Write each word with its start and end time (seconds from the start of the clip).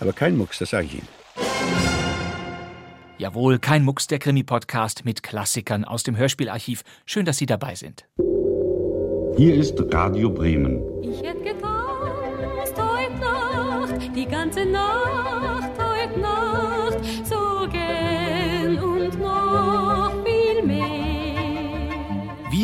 Aber 0.00 0.12
kein 0.12 0.36
Mucks, 0.36 0.58
das 0.58 0.70
sage 0.70 0.86
ich 0.86 0.94
Ihnen. 0.94 1.08
Jawohl, 3.18 3.58
kein 3.58 3.82
Mucks, 3.82 4.06
der 4.06 4.18
Krimi-Podcast 4.18 5.04
mit 5.04 5.22
Klassikern 5.22 5.84
aus 5.84 6.02
dem 6.02 6.16
Hörspielarchiv. 6.16 6.82
Schön, 7.06 7.24
dass 7.24 7.38
Sie 7.38 7.46
dabei 7.46 7.74
sind. 7.74 8.06
Hier 9.36 9.54
ist 9.54 9.74
Radio 9.92 10.30
Bremen. 10.30 10.82
Ich 11.02 11.22
hätte 11.22 11.40
getanzt 11.40 12.74
heute 12.76 13.18
Nacht, 13.18 14.16
die 14.16 14.26
ganze 14.26 14.66
Nacht, 14.66 15.25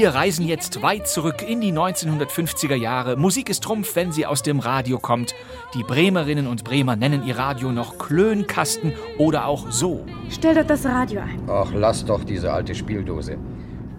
Wir 0.02 0.16
reisen 0.16 0.48
jetzt 0.48 0.82
weit 0.82 1.06
zurück 1.06 1.48
in 1.48 1.60
die 1.60 1.72
1950er 1.72 2.74
Jahre. 2.74 3.16
Musik 3.16 3.48
ist 3.48 3.62
Trumpf, 3.62 3.94
wenn 3.94 4.10
sie 4.10 4.26
aus 4.26 4.42
dem 4.42 4.58
Radio 4.58 4.98
kommt. 4.98 5.32
Die 5.76 5.84
Bremerinnen 5.84 6.48
und 6.48 6.64
Bremer 6.64 6.96
nennen 6.96 7.24
ihr 7.24 7.38
Radio 7.38 7.70
noch 7.70 7.98
Klönkasten 7.98 8.94
oder 9.16 9.46
auch 9.46 9.70
so. 9.70 10.04
Stell 10.28 10.56
doch 10.56 10.66
das 10.66 10.84
Radio 10.84 11.20
ein. 11.20 11.40
Ach, 11.48 11.72
lass 11.72 12.04
doch 12.04 12.24
diese 12.24 12.52
alte 12.52 12.74
Spieldose. 12.74 13.38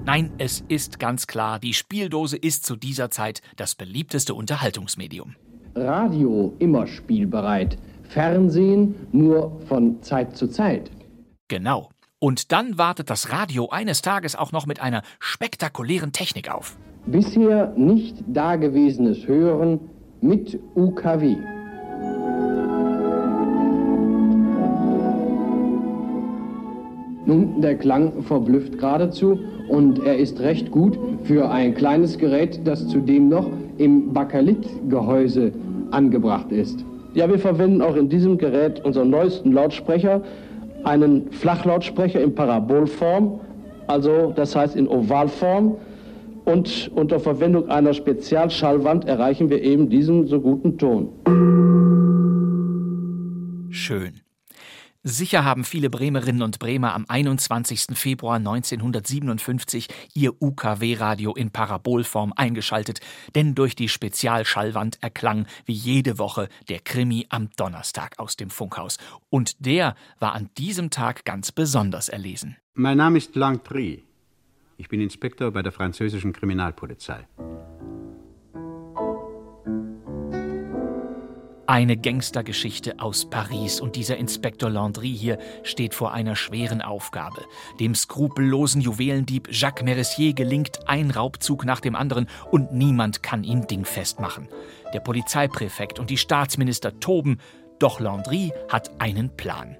Nein, 0.03 0.33
es 0.39 0.65
ist 0.67 0.99
ganz 0.99 1.25
klar, 1.25 1.57
die 1.59 1.73
Spieldose 1.73 2.35
ist 2.35 2.65
zu 2.65 2.75
dieser 2.75 3.09
Zeit 3.09 3.39
das 3.55 3.73
beliebteste 3.73 4.33
Unterhaltungsmedium. 4.33 5.35
Radio 5.73 6.53
immer 6.59 6.85
spielbereit, 6.85 7.77
Fernsehen 8.09 9.07
nur 9.13 9.57
von 9.69 10.03
Zeit 10.03 10.35
zu 10.35 10.49
Zeit. 10.49 10.91
Genau. 11.47 11.92
Und 12.23 12.53
dann 12.53 12.77
wartet 12.77 13.09
das 13.09 13.33
Radio 13.33 13.67
eines 13.69 14.01
Tages 14.01 14.37
auch 14.37 14.53
noch 14.53 14.65
mit 14.65 14.81
einer 14.81 15.01
spektakulären 15.19 16.13
Technik 16.13 16.49
auf. 16.49 16.77
Bisher 17.05 17.73
nicht 17.75 18.15
dagewesenes 18.27 19.27
Hören 19.27 19.77
mit 20.21 20.57
UKW. 20.73 21.35
Nun, 27.25 27.61
der 27.61 27.77
Klang 27.77 28.23
verblüfft 28.23 28.77
geradezu 28.77 29.37
und 29.67 29.99
er 30.05 30.17
ist 30.17 30.39
recht 30.39 30.71
gut 30.71 30.97
für 31.23 31.51
ein 31.51 31.75
kleines 31.75 32.17
Gerät, 32.17 32.61
das 32.63 32.87
zudem 32.87 33.27
noch 33.27 33.51
im 33.77 34.13
Bakelitgehäuse 34.13 35.51
angebracht 35.91 36.53
ist. 36.53 36.85
Ja, 37.15 37.29
wir 37.29 37.37
verwenden 37.37 37.81
auch 37.81 37.97
in 37.97 38.07
diesem 38.07 38.37
Gerät 38.37 38.79
unseren 38.85 39.09
neuesten 39.09 39.51
Lautsprecher, 39.51 40.23
einen 40.83 41.31
Flachlautsprecher 41.31 42.21
in 42.21 42.35
Parabolform, 42.35 43.39
also 43.87 44.33
das 44.35 44.55
heißt 44.55 44.75
in 44.75 44.87
Ovalform. 44.87 45.77
Und 46.45 46.91
unter 46.93 47.21
Verwendung 47.21 47.69
einer 47.69 47.93
Spezialschallwand 47.93 49.05
erreichen 49.05 49.49
wir 49.49 49.61
eben 49.61 49.89
diesen 49.89 50.27
so 50.27 50.41
guten 50.41 50.77
Ton. 50.77 51.09
Schön. 53.69 54.22
Sicher 55.05 55.43
haben 55.43 55.65
viele 55.65 55.89
Bremerinnen 55.89 56.43
und 56.43 56.59
Bremer 56.59 56.95
am 56.95 57.03
21. 57.05 57.87
Februar 57.93 58.37
1957 58.37 59.89
ihr 60.13 60.41
UKW-Radio 60.41 61.33
in 61.33 61.51
Parabolform 61.51 62.31
eingeschaltet, 62.37 63.01
denn 63.35 63.53
durch 63.53 63.75
die 63.75 63.89
Spezialschallwand 63.89 65.03
erklang 65.03 65.45
wie 65.65 65.73
jede 65.73 66.19
Woche 66.19 66.47
der 66.69 66.79
Krimi 66.79 67.25
am 67.27 67.49
Donnerstag 67.57 68.17
aus 68.17 68.37
dem 68.37 68.49
Funkhaus. 68.49 68.97
Und 69.29 69.65
der 69.65 69.95
war 70.19 70.35
an 70.35 70.49
diesem 70.57 70.89
Tag 70.89 71.25
ganz 71.25 71.51
besonders 71.51 72.07
erlesen. 72.07 72.55
Mein 72.73 72.95
Name 72.95 73.17
ist 73.17 73.35
Langtry. 73.35 74.05
Ich 74.77 74.87
bin 74.87 75.01
Inspektor 75.01 75.51
bei 75.51 75.61
der 75.61 75.73
französischen 75.73 76.31
Kriminalpolizei. 76.31 77.27
Eine 81.65 81.95
Gangstergeschichte 81.95 82.99
aus 82.99 83.29
Paris 83.29 83.79
und 83.79 83.95
dieser 83.95 84.17
Inspektor 84.17 84.69
Landry 84.69 85.15
hier 85.15 85.37
steht 85.63 85.93
vor 85.93 86.11
einer 86.11 86.35
schweren 86.35 86.81
Aufgabe. 86.81 87.45
Dem 87.79 87.95
skrupellosen 87.95 88.81
Juwelendieb 88.81 89.47
Jacques 89.49 89.85
Mercier 89.85 90.33
gelingt 90.33 90.89
ein 90.89 91.09
Raubzug 91.09 91.63
nach 91.63 91.79
dem 91.79 91.95
anderen 91.95 92.27
und 92.51 92.73
niemand 92.73 93.23
kann 93.23 93.45
ihn 93.45 93.65
dingfest 93.65 94.19
machen. 94.19 94.49
Der 94.93 94.99
Polizeipräfekt 94.99 95.99
und 95.99 96.09
die 96.09 96.17
Staatsminister 96.17 96.99
toben, 96.99 97.39
doch 97.79 98.01
Landry 98.01 98.51
hat 98.67 98.91
einen 98.99 99.29
Plan. 99.37 99.77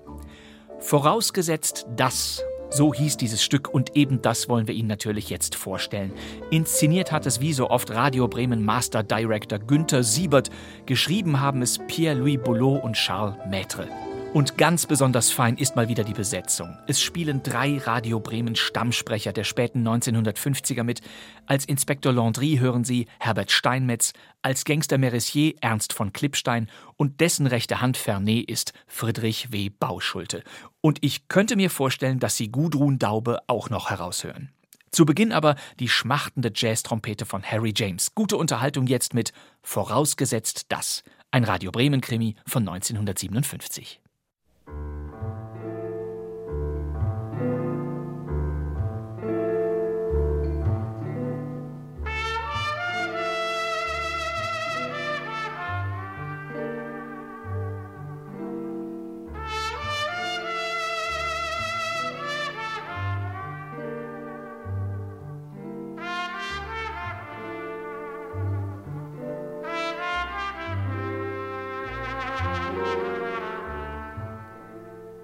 Vorausgesetzt 0.79 1.85
das 1.97 2.41
so 2.73 2.93
hieß 2.93 3.17
dieses 3.17 3.43
Stück 3.43 3.73
und 3.73 3.95
eben 3.95 4.21
das 4.21 4.49
wollen 4.49 4.67
wir 4.67 4.73
Ihnen 4.73 4.87
natürlich 4.87 5.29
jetzt 5.29 5.55
vorstellen. 5.55 6.11
Inszeniert 6.49 7.11
hat 7.11 7.25
es 7.25 7.39
wie 7.39 7.53
so 7.53 7.69
oft 7.69 7.91
Radio 7.91 8.27
Bremen 8.27 8.65
Master 8.65 9.03
Director 9.03 9.59
Günther 9.59 10.03
Siebert, 10.03 10.49
geschrieben 10.85 11.39
haben 11.39 11.61
es 11.61 11.77
Pierre-Louis 11.87 12.39
Boulot 12.43 12.83
und 12.83 12.93
Charles 12.93 13.35
Maître. 13.47 13.87
Und 14.33 14.57
ganz 14.57 14.87
besonders 14.87 15.29
fein 15.29 15.57
ist 15.57 15.75
mal 15.75 15.89
wieder 15.89 16.03
die 16.03 16.15
Besetzung. 16.15 16.75
Es 16.87 16.99
spielen 16.99 17.43
drei 17.43 17.77
Radio 17.77 18.19
Bremen 18.19 18.55
Stammsprecher 18.55 19.31
der 19.31 19.43
späten 19.43 19.87
1950er 19.87 20.81
mit. 20.81 21.01
Als 21.45 21.65
Inspektor 21.65 22.11
Landry 22.11 22.57
hören 22.59 22.83
Sie 22.83 23.05
Herbert 23.19 23.51
Steinmetz, 23.51 24.11
als 24.41 24.65
Gangster 24.65 24.97
Meressier 24.97 25.53
Ernst 25.61 25.93
von 25.93 26.13
Klippstein 26.13 26.67
und 26.95 27.21
dessen 27.21 27.45
rechte 27.45 27.79
Hand 27.79 27.95
Fernet 27.95 28.49
ist 28.49 28.73
Friedrich 28.87 29.51
W. 29.51 29.69
Bauschulte. 29.69 30.43
Und 30.81 30.97
ich 31.01 31.27
könnte 31.27 31.55
mir 31.55 31.69
vorstellen, 31.69 32.19
dass 32.19 32.35
Sie 32.35 32.51
Gudrun 32.51 32.97
Daube 32.97 33.37
auch 33.45 33.69
noch 33.69 33.91
heraushören. 33.91 34.49
Zu 34.89 35.05
Beginn 35.05 35.31
aber 35.31 35.57
die 35.79 35.89
schmachtende 35.89 36.51
Jazztrompete 36.55 37.27
von 37.27 37.43
Harry 37.43 37.73
James. 37.75 38.15
Gute 38.15 38.37
Unterhaltung 38.37 38.87
jetzt 38.87 39.13
mit 39.13 39.31
Vorausgesetzt 39.61 40.65
das. 40.69 41.03
Ein 41.29 41.43
Radio 41.43 41.71
Bremen 41.71 42.01
Krimi 42.01 42.35
von 42.47 42.67
1957. 42.67 44.02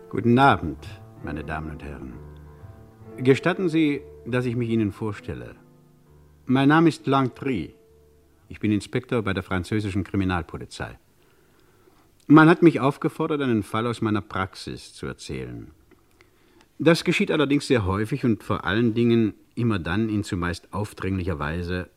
Guten 0.10 0.40
Abend, 0.40 0.88
meine 1.24 1.44
Damen 1.44 1.70
und 1.70 1.84
Herren. 1.84 2.14
Gestatten 3.18 3.70
Sie, 3.70 4.02
dass 4.26 4.48
ich 4.48 4.56
mich 4.56 4.70
Ihnen 4.70 4.92
vorstelle. 4.92 5.56
Mein 6.48 6.70
Name 6.70 6.90
ist 6.90 7.06
Langtry. 7.06 7.76
Ich 8.48 8.60
bin 8.60 8.72
Inspektor 8.72 9.22
bei 9.22 9.34
der 9.34 9.44
französischen 9.44 10.04
Kriminalpolizei. 10.04 10.98
Man 12.26 12.50
hat 12.50 12.64
mich 12.64 12.80
aufgefordert, 12.80 13.40
einen 13.44 13.62
Fall 13.62 13.86
aus 13.86 14.02
meiner 14.02 14.22
Praxis 14.22 14.94
zu 14.96 15.06
erzählen. 15.06 15.70
Das 16.80 17.04
geschieht 17.04 17.30
allerdings 17.30 17.68
sehr 17.68 17.86
häufig 17.86 18.26
und 18.26 18.42
vor 18.42 18.66
allen 18.66 18.96
Dingen 18.96 19.36
immer 19.54 19.78
dann 19.78 20.10
in 20.10 20.24
zumeist 20.24 20.74
aufdringlicher 20.74 21.38
Weise, 21.38 21.88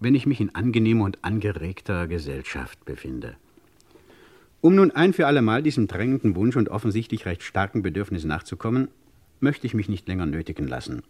wenn 0.00 0.14
ich 0.14 0.24
mich 0.24 0.40
in 0.40 0.54
angenehmer 0.54 1.04
und 1.04 1.22
angeregter 1.22 2.08
Gesellschaft 2.08 2.86
befinde. 2.86 3.36
Um 4.60 4.74
nun 4.74 4.90
ein 4.90 5.12
für 5.12 5.26
allemal 5.26 5.62
diesem 5.62 5.86
drängenden 5.86 6.34
Wunsch 6.34 6.56
und 6.56 6.68
offensichtlich 6.68 7.26
recht 7.26 7.42
starken 7.42 7.82
Bedürfnis 7.82 8.24
nachzukommen, 8.24 8.88
möchte 9.40 9.66
ich 9.66 9.74
mich 9.74 9.88
nicht 9.88 10.08
länger 10.08 10.26
nötigen 10.26 10.66
lassen. 10.66 11.02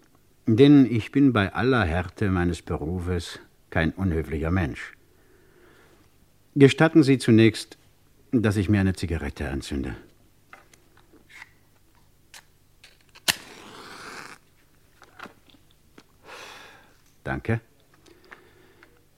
Denn 0.47 0.87
ich 0.87 1.12
bin 1.12 1.33
bei 1.33 1.55
aller 1.55 1.85
Härte 1.85 2.31
meines 2.31 2.61
Berufes 2.62 3.41
kein 3.71 3.93
unhöflicher 3.93 4.50
Mensch. 4.50 4.93
Gestatten 6.55 7.03
Sie 7.03 7.19
zunächst, 7.19 7.79
dass 8.33 8.56
ich 8.56 8.69
mir 8.69 8.81
eine 8.81 8.95
Zigarette 8.95 9.49
anzünde. 9.49 9.95
Danke. 17.25 17.61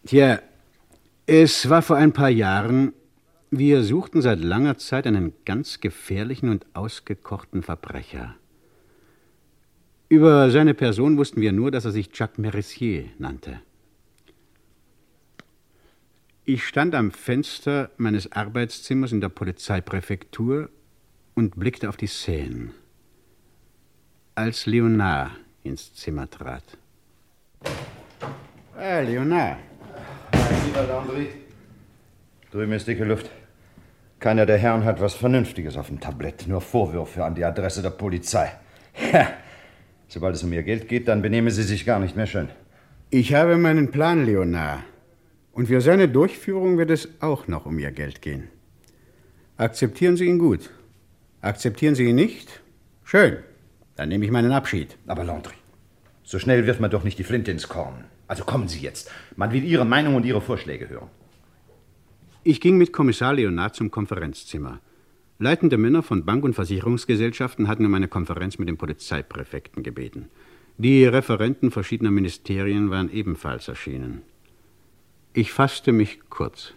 Tja, 0.04 0.40
es 1.26 1.68
war 1.68 1.82
vor 1.82 1.96
ein 1.96 2.12
paar 2.12 2.28
Jahren, 2.28 2.92
Wir 3.52 3.82
suchten 3.82 4.22
seit 4.22 4.38
langer 4.38 4.78
Zeit 4.78 5.08
einen 5.08 5.32
ganz 5.44 5.80
gefährlichen 5.80 6.50
und 6.50 6.66
ausgekochten 6.72 7.64
Verbrecher. 7.64 8.36
Über 10.08 10.52
seine 10.52 10.72
Person 10.72 11.18
wussten 11.18 11.40
wir 11.40 11.50
nur, 11.50 11.72
dass 11.72 11.84
er 11.84 11.90
sich 11.90 12.10
Jacques 12.14 12.38
Merissier 12.38 13.06
nannte. 13.18 13.60
Ich 16.44 16.64
stand 16.64 16.94
am 16.94 17.10
Fenster 17.10 17.90
meines 17.96 18.30
Arbeitszimmers 18.30 19.10
in 19.10 19.20
der 19.20 19.30
Polizeipräfektur 19.30 20.68
und 21.34 21.58
blickte 21.58 21.88
auf 21.88 21.96
die 21.96 22.06
Seine, 22.06 22.70
als 24.36 24.66
Leonard 24.66 25.32
ins 25.64 25.92
Zimmer 25.94 26.30
trat. 26.30 26.78
Ah, 28.76 29.00
Leonard. 29.00 29.58
Lieber 30.66 30.86
Landry. 30.86 31.28
Drüben 32.52 32.72
ist 32.72 32.86
dicke 32.86 33.04
Luft. 33.04 33.30
Keiner 34.20 34.44
der 34.44 34.58
Herren 34.58 34.84
hat 34.84 35.00
was 35.00 35.14
Vernünftiges 35.14 35.78
auf 35.78 35.86
dem 35.86 35.98
Tablett. 35.98 36.46
Nur 36.46 36.60
Vorwürfe 36.60 37.24
an 37.24 37.34
die 37.34 37.44
Adresse 37.44 37.82
der 37.82 37.90
Polizei. 37.90 38.52
Ja. 39.12 39.28
Sobald 40.08 40.34
es 40.34 40.42
um 40.42 40.52
ihr 40.52 40.64
Geld 40.64 40.88
geht, 40.88 41.06
dann 41.06 41.22
benehmen 41.22 41.50
sie 41.50 41.62
sich 41.62 41.86
gar 41.86 42.00
nicht 42.00 42.16
mehr 42.16 42.26
schön. 42.26 42.48
Ich 43.10 43.32
habe 43.32 43.56
meinen 43.56 43.92
Plan, 43.92 44.26
Leonard. 44.26 44.80
Und 45.52 45.68
für 45.68 45.80
seine 45.80 46.08
Durchführung 46.08 46.78
wird 46.78 46.90
es 46.90 47.08
auch 47.20 47.46
noch 47.46 47.64
um 47.64 47.78
Ihr 47.78 47.92
Geld 47.92 48.20
gehen. 48.20 48.48
Akzeptieren 49.56 50.16
Sie 50.16 50.26
ihn 50.26 50.38
gut. 50.38 50.70
Akzeptieren 51.40 51.94
Sie 51.94 52.04
ihn 52.04 52.16
nicht? 52.16 52.60
Schön. 53.04 53.38
Dann 53.94 54.08
nehme 54.08 54.24
ich 54.24 54.32
meinen 54.32 54.52
Abschied. 54.52 54.96
Aber 55.06 55.22
Landry, 55.22 55.54
so 56.24 56.40
schnell 56.40 56.66
wirft 56.66 56.80
man 56.80 56.90
doch 56.90 57.04
nicht 57.04 57.18
die 57.18 57.24
Flinte 57.24 57.52
ins 57.52 57.68
Korn. 57.68 58.04
Also 58.26 58.44
kommen 58.44 58.68
Sie 58.68 58.80
jetzt. 58.80 59.10
Man 59.36 59.52
will 59.52 59.64
Ihre 59.64 59.84
Meinung 59.84 60.16
und 60.16 60.26
Ihre 60.26 60.40
Vorschläge 60.40 60.88
hören. 60.88 61.10
Ich 62.42 62.62
ging 62.62 62.78
mit 62.78 62.92
Kommissar 62.92 63.34
Leonard 63.34 63.74
zum 63.74 63.90
Konferenzzimmer. 63.90 64.80
Leitende 65.38 65.76
Männer 65.76 66.02
von 66.02 66.24
Bank- 66.24 66.44
und 66.44 66.54
Versicherungsgesellschaften 66.54 67.68
hatten 67.68 67.84
um 67.84 67.92
eine 67.92 68.08
Konferenz 68.08 68.58
mit 68.58 68.66
dem 68.66 68.78
Polizeipräfekten 68.78 69.82
gebeten. 69.82 70.30
Die 70.78 71.04
Referenten 71.04 71.70
verschiedener 71.70 72.10
Ministerien 72.10 72.88
waren 72.88 73.12
ebenfalls 73.12 73.68
erschienen. 73.68 74.22
Ich 75.34 75.52
fasste 75.52 75.92
mich 75.92 76.20
kurz. 76.30 76.72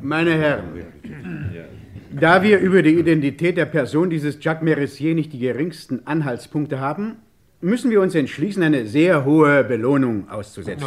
Meine 0.00 0.32
Herren, 0.32 0.86
da 2.10 2.42
wir 2.42 2.60
über 2.60 2.82
die 2.82 2.98
Identität 2.98 3.58
der 3.58 3.66
Person 3.66 4.08
dieses 4.08 4.42
Jacques 4.42 4.64
Merissier 4.64 5.14
nicht 5.14 5.34
die 5.34 5.38
geringsten 5.38 6.06
Anhaltspunkte 6.06 6.80
haben, 6.80 7.16
müssen 7.62 7.90
wir 7.90 8.00
uns 8.00 8.14
entschließen, 8.14 8.62
eine 8.62 8.86
sehr 8.86 9.24
hohe 9.24 9.62
Belohnung 9.64 10.28
auszusetzen. 10.28 10.86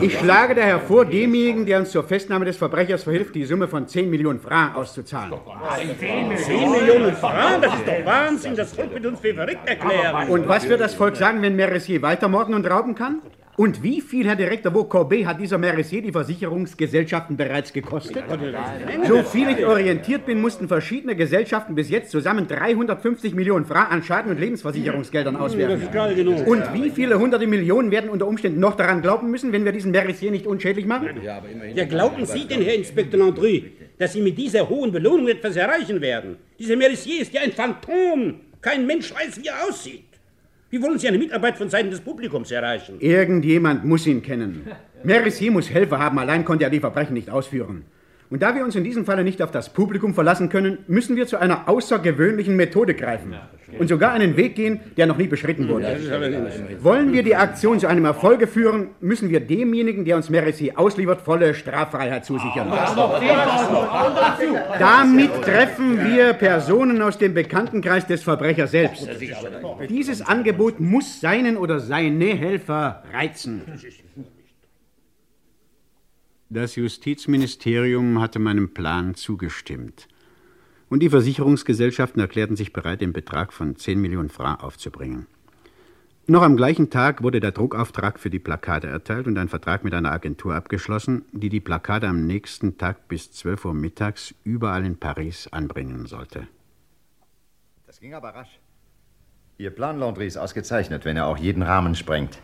Ich 0.00 0.18
schlage 0.18 0.54
daher 0.54 0.78
vor, 0.80 1.04
demjenigen, 1.04 1.66
der 1.66 1.80
uns 1.80 1.90
zur 1.90 2.04
Festnahme 2.04 2.44
des 2.44 2.56
Verbrechers 2.56 3.02
verhilft, 3.02 3.34
die 3.34 3.44
Summe 3.44 3.66
von 3.66 3.86
10 3.86 4.08
Millionen 4.08 4.40
Francs 4.40 4.76
auszuzahlen. 4.76 5.34
10 6.36 6.70
Millionen 6.70 7.14
Francs? 7.16 7.60
Das 7.60 7.74
ist 7.74 7.86
doch 7.86 8.06
Wahnsinn. 8.06 8.56
Das 8.56 8.72
Volk 8.72 8.94
wird 8.94 9.06
uns 9.06 9.20
für 9.20 9.34
verrückt 9.34 9.68
erklären. 9.68 10.28
Und 10.28 10.48
was 10.48 10.68
wird 10.68 10.80
das 10.80 10.94
Volk 10.94 11.16
sagen, 11.16 11.42
wenn 11.42 11.56
Merissier 11.56 12.00
weitermorden 12.02 12.54
und 12.54 12.64
rauben 12.70 12.94
kann? 12.94 13.20
Und 13.56 13.82
wie 13.82 14.00
viel, 14.00 14.26
Herr 14.26 14.36
Direktor 14.36 14.72
Vaucorbet, 14.72 15.26
hat 15.26 15.38
dieser 15.38 15.58
Merissier 15.58 16.00
die 16.00 16.10
Versicherungsgesellschaften 16.10 17.36
bereits 17.36 17.70
gekostet? 17.70 18.24
So 19.06 19.22
viel 19.22 19.50
ich 19.50 19.66
orientiert 19.66 20.24
bin, 20.24 20.40
mussten 20.40 20.68
verschiedene 20.68 21.14
Gesellschaften 21.14 21.74
bis 21.74 21.90
jetzt 21.90 22.10
zusammen 22.10 22.48
350 22.48 23.34
Millionen 23.34 23.66
Francs 23.66 23.92
an 23.92 24.02
Schaden- 24.02 24.30
und 24.30 24.40
Lebensversicherungsgeldern 24.40 25.36
auswerfen. 25.36 25.86
Und 26.46 26.72
wie 26.72 26.88
viele 26.88 27.18
hunderte 27.18 27.46
Millionen 27.46 27.90
werden 27.90 28.08
unter 28.08 28.26
Umständen 28.26 28.58
noch 28.58 28.74
daran 28.74 29.02
glauben 29.02 29.30
müssen, 29.30 29.52
wenn 29.52 29.66
wir 29.66 29.72
diesen 29.72 29.90
Merissier 29.90 30.30
nicht 30.30 30.46
unschädlich 30.46 30.86
machen? 30.86 31.10
Ja, 31.74 31.84
glauben 31.84 32.24
Sie 32.24 32.46
denn, 32.46 32.62
Herr 32.62 32.74
Inspektor 32.74 33.20
Landry, 33.20 33.72
dass 33.98 34.14
Sie 34.14 34.22
mit 34.22 34.38
dieser 34.38 34.66
hohen 34.66 34.92
Belohnung 34.92 35.28
etwas 35.28 35.56
erreichen 35.56 36.00
werden? 36.00 36.36
Dieser 36.58 36.76
Merissier 36.76 37.20
ist 37.20 37.34
ja 37.34 37.42
ein 37.42 37.52
Phantom. 37.52 38.40
Kein 38.62 38.86
Mensch 38.86 39.12
weiß, 39.12 39.42
wie 39.42 39.48
er 39.48 39.68
aussieht. 39.68 40.04
Wie 40.72 40.80
wollen 40.80 40.98
Sie 40.98 41.06
eine 41.06 41.18
Mitarbeit 41.18 41.58
von 41.58 41.68
Seiten 41.68 41.90
des 41.90 42.00
Publikums 42.00 42.50
erreichen? 42.50 42.96
Irgendjemand 42.98 43.84
muss 43.84 44.06
ihn 44.06 44.22
kennen. 44.22 44.66
Merissier 45.04 45.50
muss 45.50 45.68
Helfer 45.68 45.98
haben, 45.98 46.18
allein 46.18 46.46
konnte 46.46 46.64
er 46.64 46.70
die 46.70 46.80
Verbrechen 46.80 47.12
nicht 47.12 47.28
ausführen. 47.28 47.84
Und 48.32 48.40
da 48.40 48.54
wir 48.54 48.64
uns 48.64 48.74
in 48.74 48.82
diesem 48.82 49.04
Falle 49.04 49.24
nicht 49.24 49.42
auf 49.42 49.50
das 49.50 49.74
Publikum 49.74 50.14
verlassen 50.14 50.48
können, 50.48 50.78
müssen 50.86 51.16
wir 51.16 51.26
zu 51.26 51.36
einer 51.36 51.68
außergewöhnlichen 51.68 52.56
Methode 52.56 52.94
greifen. 52.94 53.34
Und 53.78 53.88
sogar 53.88 54.12
einen 54.12 54.38
Weg 54.38 54.54
gehen, 54.54 54.80
der 54.96 55.04
noch 55.06 55.18
nie 55.18 55.26
beschritten 55.26 55.68
wurde. 55.68 55.98
Wollen 56.80 57.12
wir 57.12 57.22
die 57.22 57.36
Aktion 57.36 57.78
zu 57.78 57.88
einem 57.88 58.06
Erfolge 58.06 58.46
führen, 58.46 58.88
müssen 59.00 59.28
wir 59.28 59.40
demjenigen, 59.40 60.06
der 60.06 60.16
uns 60.16 60.30
Merissier 60.30 60.78
ausliefert, 60.78 61.20
volle 61.20 61.52
Straffreiheit 61.52 62.24
zusichern. 62.24 62.72
Damit 64.78 65.42
treffen 65.42 66.02
wir 66.02 66.32
Personen 66.32 67.02
aus 67.02 67.18
dem 67.18 67.34
Bekanntenkreis 67.34 68.06
des 68.06 68.22
Verbrechers 68.22 68.70
selbst. 68.70 69.10
Dieses 69.90 70.22
Angebot 70.22 70.80
muss 70.80 71.20
seinen 71.20 71.58
oder 71.58 71.80
seine 71.80 72.28
Helfer 72.28 73.02
reizen. 73.12 73.60
Das 76.54 76.76
Justizministerium 76.76 78.20
hatte 78.20 78.38
meinem 78.38 78.74
Plan 78.74 79.14
zugestimmt. 79.14 80.06
Und 80.90 81.00
die 81.00 81.08
Versicherungsgesellschaften 81.08 82.20
erklärten 82.20 82.56
sich 82.56 82.74
bereit, 82.74 83.00
den 83.00 83.14
Betrag 83.14 83.54
von 83.54 83.74
10 83.74 83.98
Millionen 83.98 84.28
Francs 84.28 84.62
aufzubringen. 84.62 85.26
Noch 86.26 86.42
am 86.42 86.58
gleichen 86.58 86.90
Tag 86.90 87.22
wurde 87.22 87.40
der 87.40 87.52
Druckauftrag 87.52 88.20
für 88.20 88.28
die 88.28 88.38
Plakate 88.38 88.86
erteilt 88.88 89.28
und 89.28 89.38
ein 89.38 89.48
Vertrag 89.48 89.82
mit 89.82 89.94
einer 89.94 90.12
Agentur 90.12 90.54
abgeschlossen, 90.54 91.24
die 91.32 91.48
die 91.48 91.60
Plakate 91.60 92.06
am 92.06 92.26
nächsten 92.26 92.76
Tag 92.76 93.08
bis 93.08 93.32
12 93.32 93.64
Uhr 93.64 93.74
mittags 93.74 94.34
überall 94.44 94.84
in 94.84 94.98
Paris 94.98 95.48
anbringen 95.50 96.04
sollte. 96.04 96.48
Das 97.86 97.98
ging 97.98 98.12
aber 98.12 98.28
rasch. 98.28 98.60
Ihr 99.56 99.70
Plan, 99.70 99.98
Landry, 99.98 100.26
ist 100.26 100.36
ausgezeichnet, 100.36 101.06
wenn 101.06 101.16
er 101.16 101.28
auch 101.28 101.38
jeden 101.38 101.62
Rahmen 101.62 101.94
sprengt. 101.94 102.40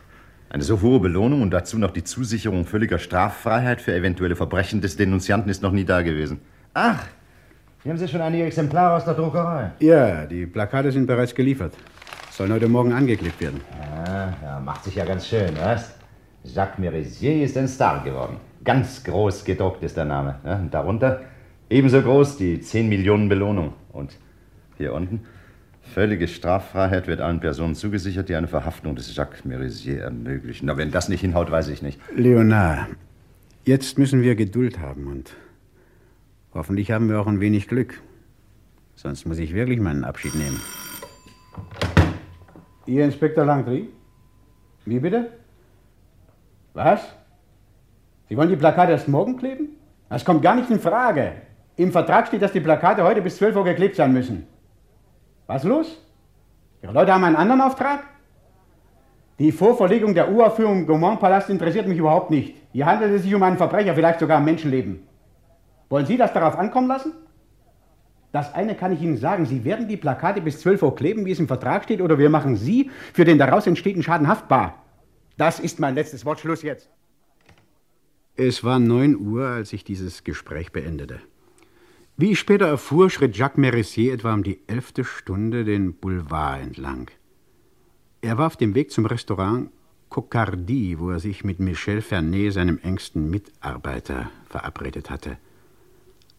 Eine 0.50 0.62
so 0.62 0.80
hohe 0.80 0.98
Belohnung 0.98 1.42
und 1.42 1.50
dazu 1.50 1.78
noch 1.78 1.90
die 1.90 2.04
Zusicherung 2.04 2.64
völliger 2.64 2.98
Straffreiheit 2.98 3.82
für 3.82 3.94
eventuelle 3.94 4.34
Verbrechen 4.34 4.80
des 4.80 4.96
Denunzianten 4.96 5.50
ist 5.50 5.62
noch 5.62 5.72
nie 5.72 5.84
da 5.84 6.00
gewesen. 6.00 6.40
Ach, 6.72 7.04
hier 7.82 7.92
haben 7.92 7.98
Sie 7.98 8.08
schon 8.08 8.22
einige 8.22 8.44
Exemplare 8.44 8.96
aus 8.96 9.04
der 9.04 9.12
Druckerei. 9.12 9.72
Ja, 9.80 10.24
die 10.24 10.46
Plakate 10.46 10.90
sind 10.90 11.06
bereits 11.06 11.34
geliefert. 11.34 11.74
Sollen 12.30 12.50
heute 12.50 12.66
Morgen 12.66 12.94
angeklebt 12.94 13.38
werden. 13.42 13.60
Ja, 13.78 14.34
ja, 14.42 14.60
macht 14.60 14.84
sich 14.84 14.94
ja 14.94 15.04
ganz 15.04 15.26
schön, 15.26 15.50
was? 15.60 15.94
Jacques 16.44 16.78
Merissier 16.78 17.42
ist 17.42 17.58
ein 17.58 17.68
Star 17.68 18.02
geworden. 18.02 18.38
Ganz 18.64 19.04
groß 19.04 19.44
gedruckt 19.44 19.82
ist 19.82 19.98
der 19.98 20.06
Name. 20.06 20.36
Ja, 20.46 20.56
und 20.56 20.72
darunter 20.72 21.20
ebenso 21.68 22.00
groß 22.00 22.38
die 22.38 22.60
10 22.60 22.88
Millionen 22.88 23.28
Belohnung. 23.28 23.74
Und 23.92 24.16
hier 24.78 24.94
unten 24.94 25.26
Völlige 25.94 26.28
Straffreiheit 26.28 27.06
wird 27.06 27.20
allen 27.20 27.40
Personen 27.40 27.74
zugesichert, 27.74 28.28
die 28.28 28.34
eine 28.34 28.46
Verhaftung 28.46 28.94
des 28.94 29.14
Jacques 29.16 29.44
Merissier 29.44 30.02
ermöglichen. 30.02 30.66
Na, 30.66 30.76
wenn 30.76 30.90
das 30.90 31.08
nicht 31.08 31.22
hinhaut, 31.22 31.50
weiß 31.50 31.68
ich 31.68 31.82
nicht. 31.82 31.98
Leonard, 32.14 32.88
jetzt 33.64 33.98
müssen 33.98 34.22
wir 34.22 34.34
Geduld 34.36 34.78
haben 34.78 35.06
und 35.06 35.34
hoffentlich 36.52 36.90
haben 36.90 37.08
wir 37.08 37.20
auch 37.20 37.26
ein 37.26 37.40
wenig 37.40 37.68
Glück. 37.68 38.00
Sonst 38.94 39.26
muss 39.26 39.38
ich 39.38 39.54
wirklich 39.54 39.80
meinen 39.80 40.04
Abschied 40.04 40.34
nehmen. 40.34 40.60
Ihr 42.86 43.04
Inspektor 43.04 43.44
Langtry? 43.44 43.88
Wie 44.84 45.00
bitte? 45.00 45.30
Was? 46.74 47.00
Sie 48.28 48.36
wollen 48.36 48.50
die 48.50 48.56
Plakate 48.56 48.92
erst 48.92 49.08
morgen 49.08 49.36
kleben? 49.36 49.70
Das 50.10 50.24
kommt 50.24 50.42
gar 50.42 50.54
nicht 50.54 50.70
in 50.70 50.80
Frage. 50.80 51.32
Im 51.76 51.92
Vertrag 51.92 52.26
steht, 52.26 52.42
dass 52.42 52.52
die 52.52 52.60
Plakate 52.60 53.04
heute 53.04 53.22
bis 53.22 53.36
12 53.36 53.56
Uhr 53.56 53.64
geklebt 53.64 53.96
sein 53.96 54.12
müssen. 54.12 54.46
Was 55.48 55.64
los? 55.64 55.98
Ihre 56.82 56.92
Leute 56.92 57.12
haben 57.12 57.24
einen 57.24 57.36
anderen 57.36 57.62
Auftrag? 57.62 58.04
Die 59.38 59.50
Vorverlegung 59.50 60.14
der 60.14 60.30
Uraufführung 60.30 60.80
im 60.80 60.86
Gaumont-Palast 60.86 61.48
interessiert 61.48 61.88
mich 61.88 61.98
überhaupt 61.98 62.30
nicht. 62.30 62.54
Hier 62.72 62.84
handelt 62.84 63.12
es 63.12 63.22
sich 63.22 63.34
um 63.34 63.42
einen 63.42 63.56
Verbrecher, 63.56 63.94
vielleicht 63.94 64.20
sogar 64.20 64.38
ein 64.38 64.44
Menschenleben. 64.44 65.08
Wollen 65.88 66.04
Sie 66.04 66.18
das 66.18 66.34
darauf 66.34 66.58
ankommen 66.58 66.86
lassen? 66.86 67.12
Das 68.30 68.52
eine 68.52 68.74
kann 68.74 68.92
ich 68.92 69.00
Ihnen 69.00 69.16
sagen, 69.16 69.46
Sie 69.46 69.64
werden 69.64 69.88
die 69.88 69.96
Plakate 69.96 70.42
bis 70.42 70.60
12 70.60 70.82
Uhr 70.82 70.94
kleben, 70.94 71.24
wie 71.24 71.30
es 71.30 71.38
im 71.38 71.48
Vertrag 71.48 71.84
steht, 71.84 72.02
oder 72.02 72.18
wir 72.18 72.28
machen 72.28 72.56
Sie 72.56 72.90
für 73.14 73.24
den 73.24 73.38
daraus 73.38 73.66
entstehenden 73.66 74.02
Schaden 74.02 74.28
haftbar. 74.28 74.84
Das 75.38 75.60
ist 75.60 75.80
mein 75.80 75.94
letztes 75.94 76.26
Wort. 76.26 76.40
Schluss 76.40 76.60
jetzt. 76.60 76.90
Es 78.36 78.62
war 78.64 78.78
9 78.78 79.16
Uhr, 79.16 79.46
als 79.46 79.72
ich 79.72 79.82
dieses 79.82 80.24
Gespräch 80.24 80.72
beendete. 80.72 81.20
Wie 82.20 82.32
ich 82.32 82.40
später 82.40 82.66
erfuhr, 82.66 83.10
schritt 83.10 83.36
Jacques 83.36 83.58
Merissier 83.58 84.12
etwa 84.12 84.34
um 84.34 84.42
die 84.42 84.58
elfte 84.66 85.04
Stunde 85.04 85.64
den 85.64 85.94
Boulevard 85.94 86.60
entlang. 86.60 87.08
Er 88.22 88.38
war 88.38 88.48
auf 88.48 88.56
dem 88.56 88.74
Weg 88.74 88.90
zum 88.90 89.06
Restaurant 89.06 89.70
Cocardie, 90.08 90.98
wo 90.98 91.10
er 91.10 91.20
sich 91.20 91.44
mit 91.44 91.60
Michel 91.60 92.02
Fernet, 92.02 92.54
seinem 92.54 92.80
engsten 92.82 93.30
Mitarbeiter, 93.30 94.32
verabredet 94.48 95.10
hatte. 95.10 95.38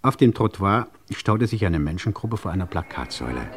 Auf 0.02 0.18
dem 0.18 0.34
Trottoir 0.34 0.90
staute 1.12 1.48
sich 1.48 1.66
eine 1.66 1.80
Menschengruppe 1.80 2.36
vor 2.36 2.52
einer 2.52 2.66
Plakatsäule. 2.66 3.50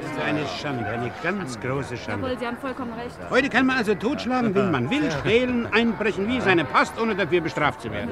Das 0.00 0.10
ist 0.10 0.20
eine 0.20 0.46
Schande, 0.60 0.86
eine 0.86 1.10
ganz 1.22 1.58
große 1.60 1.96
Schande. 1.96 2.26
Jawohl, 2.26 2.38
Sie 2.38 2.46
haben 2.46 2.56
vollkommen 2.58 2.92
recht. 2.92 3.16
Heute 3.30 3.48
kann 3.48 3.66
man 3.66 3.78
also 3.78 3.94
totschlagen, 3.94 4.54
wenn 4.54 4.70
man 4.70 4.90
will, 4.90 5.10
stehlen, 5.20 5.66
einbrechen, 5.72 6.28
wie 6.28 6.36
es 6.36 6.46
einem 6.46 6.66
passt, 6.66 7.00
ohne 7.00 7.14
dafür 7.14 7.40
bestraft 7.40 7.80
zu 7.80 7.90
werden. 7.90 8.10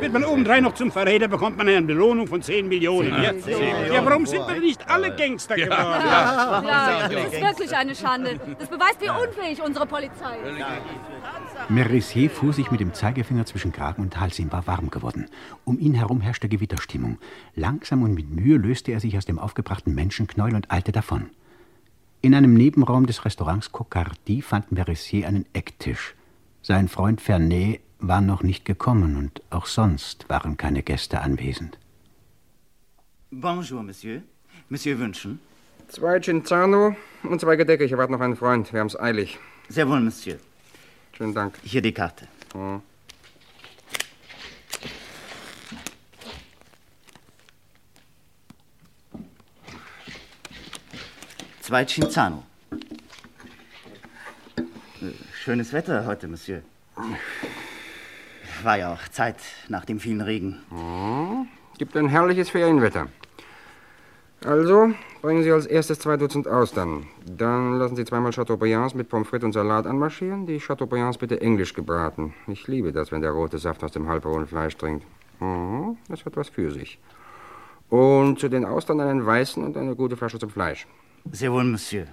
Wird 0.00 0.12
man 0.12 0.24
obendrein 0.24 0.64
noch 0.64 0.74
zum 0.74 0.90
Verräter, 0.90 1.28
bekommt 1.28 1.56
man 1.56 1.68
eine 1.68 1.82
Belohnung 1.82 2.26
von 2.26 2.42
10 2.42 2.68
Millionen. 2.68 3.10
Ja, 3.22 3.32
ja 3.32 4.04
warum 4.04 4.26
sind 4.26 4.46
wir 4.46 4.54
denn 4.54 4.62
nicht 4.62 4.88
alle 4.88 5.14
Gangster 5.14 5.54
geworden? 5.56 5.76
Ja, 5.78 6.62
ja, 6.62 7.08
das 7.08 7.32
ist 7.32 7.42
wirklich 7.42 7.76
eine 7.76 7.94
Schande. 7.94 8.40
Das 8.58 8.68
beweist, 8.68 9.00
wie 9.00 9.10
unfähig 9.10 9.62
unsere 9.62 9.86
Polizei 9.86 10.36
ist. 10.36 10.64
Merissier 11.68 12.28
fuhr 12.30 12.52
sich 12.52 12.70
mit 12.70 12.80
dem 12.80 12.92
Zeigefinger 12.92 13.46
zwischen 13.46 13.72
Kragen 13.72 14.02
und 14.02 14.20
Hals. 14.20 14.38
Ihm 14.38 14.52
war 14.52 14.66
warm 14.66 14.90
geworden. 14.90 15.26
Um 15.64 15.78
ihn 15.78 15.94
herum 15.94 16.20
herrschte 16.20 16.48
Gewitterstimmung. 16.48 17.18
Langsam 17.54 18.02
und 18.02 18.14
mit 18.14 18.30
Mühe 18.30 18.58
löste 18.58 18.92
er 18.92 19.00
sich 19.00 19.16
aus 19.16 19.24
dem 19.24 19.38
aufgebrachten 19.38 19.94
Menschenknäuel 19.94 20.54
und 20.54 20.70
eilte 20.70 20.92
davon. 20.92 21.30
In 22.20 22.34
einem 22.34 22.54
Nebenraum 22.54 23.06
des 23.06 23.24
Restaurants 23.24 23.72
Cocardie 23.72 24.42
fand 24.42 24.72
Merissier 24.72 25.28
einen 25.28 25.46
Ecktisch. 25.52 26.14
Sein 26.62 26.88
Freund 26.88 27.20
Fernet 27.20 27.80
war 27.98 28.20
noch 28.20 28.42
nicht 28.42 28.64
gekommen 28.64 29.16
und 29.16 29.42
auch 29.50 29.66
sonst 29.66 30.28
waren 30.28 30.56
keine 30.56 30.82
Gäste 30.82 31.20
anwesend. 31.20 31.78
Bonjour, 33.30 33.82
Monsieur. 33.82 34.22
Monsieur 34.68 34.98
wünschen? 34.98 35.40
Zwei 35.88 36.20
Cinzano 36.20 36.96
und 37.22 37.40
zwei 37.40 37.56
Gedecke. 37.56 37.84
Ich 37.84 37.92
erwarte 37.92 38.12
noch 38.12 38.20
einen 38.20 38.36
Freund. 38.36 38.72
Wir 38.72 38.80
haben's 38.80 38.98
eilig. 38.98 39.38
Sehr 39.68 39.88
wohl, 39.88 40.00
Monsieur. 40.00 40.38
Schönen 41.16 41.34
Dank. 41.34 41.54
Hier 41.62 41.80
die 41.80 41.92
Karte. 41.92 42.26
Hm. 42.52 42.82
Zwei 51.60 51.84
Cinzano. 51.84 52.42
Schönes 55.42 55.72
Wetter 55.72 56.04
heute, 56.06 56.26
Monsieur. 56.26 56.62
War 58.62 58.78
ja 58.78 58.92
auch 58.92 59.08
Zeit 59.08 59.36
nach 59.68 59.84
dem 59.84 60.00
vielen 60.00 60.20
Regen. 60.20 60.62
Hm. 60.70 61.48
Gibt 61.78 61.96
ein 61.96 62.08
herrliches 62.08 62.50
Ferienwetter. 62.50 63.08
Also, 64.44 64.94
bringen 65.24 65.42
Sie 65.42 65.50
als 65.50 65.64
erstes 65.64 66.00
zwei 66.00 66.18
Dutzend 66.18 66.46
Austern. 66.46 67.06
Dann 67.24 67.78
lassen 67.78 67.96
Sie 67.96 68.04
zweimal 68.04 68.30
Chateaubriands 68.30 68.94
mit 68.94 69.08
Pommes 69.08 69.26
frites 69.26 69.46
und 69.46 69.52
Salat 69.54 69.86
anmarschieren. 69.86 70.44
Die 70.46 70.58
Chateaubriands 70.58 71.16
bitte 71.16 71.40
englisch 71.40 71.72
gebraten. 71.72 72.34
Ich 72.46 72.68
liebe 72.68 72.92
das, 72.92 73.10
wenn 73.10 73.22
der 73.22 73.30
rote 73.30 73.56
Saft 73.56 73.82
aus 73.82 73.92
dem 73.92 74.06
halbrohen 74.06 74.46
Fleisch 74.46 74.76
dringt. 74.76 75.02
Mhm, 75.40 75.96
das 76.08 76.26
hat 76.26 76.36
was 76.36 76.50
für 76.50 76.70
sich. 76.70 76.98
Und 77.88 78.38
zu 78.38 78.50
den 78.50 78.66
Austern 78.66 79.00
einen 79.00 79.24
weißen 79.24 79.64
und 79.64 79.78
eine 79.78 79.96
gute 79.96 80.18
Flasche 80.18 80.38
zum 80.38 80.50
Fleisch. 80.50 80.86
Sehr 81.32 81.50
wohl, 81.50 81.64
Monsieur. 81.64 82.06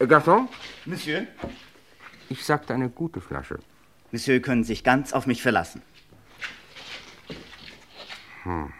Äh, 0.00 0.04
Garçon? 0.04 0.48
Monsieur? 0.84 1.28
Ich 2.28 2.44
sagte 2.44 2.74
eine 2.74 2.90
gute 2.90 3.22
Flasche. 3.22 3.58
Monsieur 4.12 4.38
können 4.40 4.64
sich 4.64 4.84
ganz 4.84 5.14
auf 5.14 5.26
mich 5.26 5.40
verlassen. 5.40 5.80
Hm. 8.42 8.70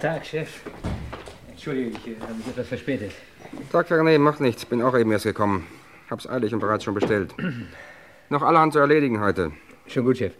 Tag, 0.00 0.26
Chef. 0.26 0.60
Entschuldige, 1.48 1.88
ich 1.88 2.06
äh, 2.06 2.20
habe 2.20 2.34
mich 2.34 2.46
etwas 2.48 2.68
verspätet. 2.68 3.12
Tag, 3.72 3.88
Fernet, 3.88 4.20
macht 4.20 4.40
nichts. 4.40 4.66
Bin 4.66 4.82
auch 4.82 4.96
eben 4.96 5.10
erst 5.10 5.24
gekommen. 5.24 5.66
Hab's 6.10 6.28
eilig 6.28 6.52
und 6.52 6.60
bereits 6.60 6.84
schon 6.84 6.94
bestellt. 6.94 7.34
Noch 8.28 8.42
allerhand 8.42 8.74
zu 8.74 8.78
erledigen 8.78 9.20
heute. 9.20 9.52
Schon 9.86 10.04
gut, 10.04 10.18
Chef. 10.18 10.34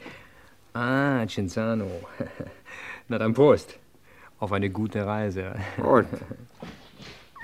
Ah, 0.74 1.26
Cinzano. 1.26 1.88
Na 3.08 3.18
dann 3.18 3.32
Prost. 3.32 3.78
Auf 4.40 4.52
eine 4.52 4.68
gute 4.68 5.06
Reise. 5.06 5.54
Prost. 5.76 6.08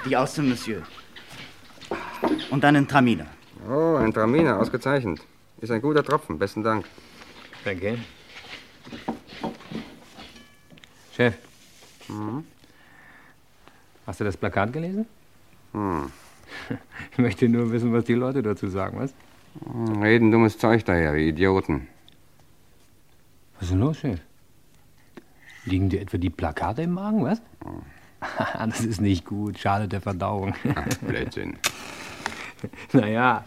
Die 0.04 0.16
Austern, 0.16 0.50
Monsieur. 0.50 0.82
Und 2.50 2.64
einen 2.64 2.86
Traminer. 2.86 3.26
Oh, 3.68 3.96
ein 3.96 4.12
Traminer, 4.12 4.58
ausgezeichnet. 4.58 5.20
Ist 5.60 5.70
ein 5.70 5.80
guter 5.80 6.02
Tropfen, 6.02 6.38
besten 6.38 6.62
Dank. 6.62 6.84
Danke. 7.64 7.98
Chef. 11.16 11.34
Mhm. 12.12 12.44
Hast 14.06 14.20
du 14.20 14.24
das 14.24 14.36
Plakat 14.36 14.72
gelesen? 14.72 15.06
Hm. 15.72 16.10
Ich 17.12 17.18
möchte 17.18 17.48
nur 17.48 17.72
wissen, 17.72 17.92
was 17.92 18.04
die 18.04 18.14
Leute 18.14 18.42
dazu 18.42 18.68
sagen, 18.68 18.98
was? 18.98 19.14
Hm, 19.64 20.02
Reden 20.02 20.30
dummes 20.30 20.58
Zeug 20.58 20.84
daher, 20.84 21.14
wie 21.14 21.28
Idioten. 21.28 21.88
Was 23.54 23.64
ist 23.64 23.72
denn 23.72 23.80
los, 23.80 23.98
Chef? 23.98 24.20
Liegen 25.64 25.88
dir 25.88 26.00
etwa 26.00 26.18
die 26.18 26.30
Plakate 26.30 26.82
im 26.82 26.92
Magen, 26.92 27.24
was? 27.24 27.40
das 28.58 28.80
ist 28.84 29.00
nicht 29.00 29.24
gut, 29.24 29.58
schadet 29.58 29.92
der 29.92 30.00
Verdauung. 30.00 30.54
Ach, 30.74 30.86
Blödsinn. 30.98 31.56
naja. 32.92 33.44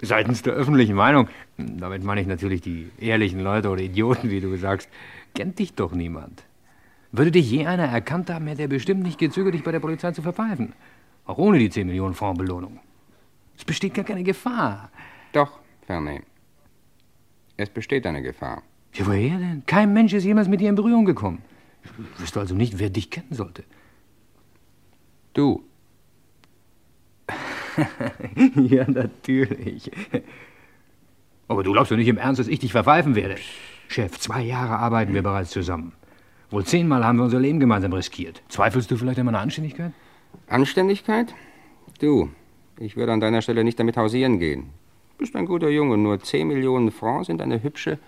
Seitens 0.00 0.42
der 0.42 0.54
öffentlichen 0.54 0.96
Meinung, 0.96 1.28
damit 1.56 2.02
meine 2.02 2.20
ich 2.20 2.26
natürlich 2.26 2.60
die 2.60 2.90
ehrlichen 2.98 3.40
Leute 3.40 3.70
oder 3.70 3.82
Idioten, 3.82 4.30
wie 4.30 4.40
du 4.40 4.56
sagst, 4.56 4.88
kennt 5.34 5.58
dich 5.58 5.74
doch 5.74 5.92
niemand. 5.92 6.44
Würde 7.10 7.30
dich 7.30 7.50
je 7.50 7.66
einer 7.66 7.84
erkannt 7.84 8.30
haben, 8.30 8.46
hätte 8.46 8.62
er 8.62 8.68
bestimmt 8.68 9.02
nicht 9.02 9.18
gezögert, 9.18 9.54
dich 9.54 9.62
bei 9.62 9.72
der 9.72 9.80
Polizei 9.80 10.12
zu 10.12 10.22
verpfeifen. 10.22 10.72
Auch 11.26 11.38
ohne 11.38 11.58
die 11.58 11.70
10 11.70 11.86
Millionen 11.86 12.14
Franc 12.14 12.38
Belohnung. 12.38 12.80
Es 13.56 13.64
besteht 13.64 13.94
gar 13.94 14.04
keine 14.04 14.24
Gefahr. 14.24 14.90
Doch, 15.32 15.60
Fernet. 15.86 16.24
Es 17.56 17.68
besteht 17.68 18.06
eine 18.06 18.22
Gefahr. 18.22 18.62
Ja, 18.94 19.06
woher 19.06 19.38
denn? 19.38 19.62
Kein 19.66 19.92
Mensch 19.92 20.12
ist 20.12 20.24
jemals 20.24 20.48
mit 20.48 20.60
dir 20.60 20.68
in 20.68 20.74
Berührung 20.74 21.04
gekommen. 21.04 21.42
Du 21.84 22.22
wüsst 22.22 22.36
also 22.36 22.54
nicht, 22.54 22.78
wer 22.78 22.90
dich 22.90 23.10
kennen 23.10 23.32
sollte. 23.32 23.64
Du. 25.34 25.64
ja, 28.54 28.88
natürlich. 28.88 29.90
Aber 31.48 31.62
du 31.62 31.72
glaubst 31.72 31.90
doch 31.90 31.96
nicht 31.96 32.08
im 32.08 32.18
Ernst, 32.18 32.40
dass 32.40 32.48
ich 32.48 32.58
dich 32.58 32.72
verpfeifen 32.72 33.14
werde. 33.14 33.36
Chef, 33.92 34.18
zwei 34.18 34.40
Jahre 34.40 34.78
arbeiten 34.78 35.12
wir 35.12 35.22
bereits 35.22 35.50
zusammen. 35.50 35.92
Wohl 36.50 36.64
zehnmal 36.64 37.04
haben 37.04 37.18
wir 37.18 37.24
unser 37.24 37.40
Leben 37.40 37.60
gemeinsam 37.60 37.92
riskiert. 37.92 38.42
Zweifelst 38.48 38.90
du 38.90 38.96
vielleicht 38.96 39.18
an 39.18 39.26
meiner 39.26 39.40
Anständigkeit? 39.40 39.92
Anständigkeit? 40.48 41.34
Du, 42.00 42.30
ich 42.78 42.96
würde 42.96 43.12
an 43.12 43.20
deiner 43.20 43.42
Stelle 43.42 43.64
nicht 43.64 43.78
damit 43.78 43.96
hausieren 43.96 44.38
gehen. 44.38 44.70
Du 45.10 45.18
bist 45.18 45.36
ein 45.36 45.46
guter 45.46 45.68
Junge, 45.68 45.98
nur 45.98 46.20
10 46.20 46.48
Millionen 46.48 46.90
Francs 46.90 47.26
sind 47.26 47.42
eine 47.42 47.62
hübsche, 47.62 47.98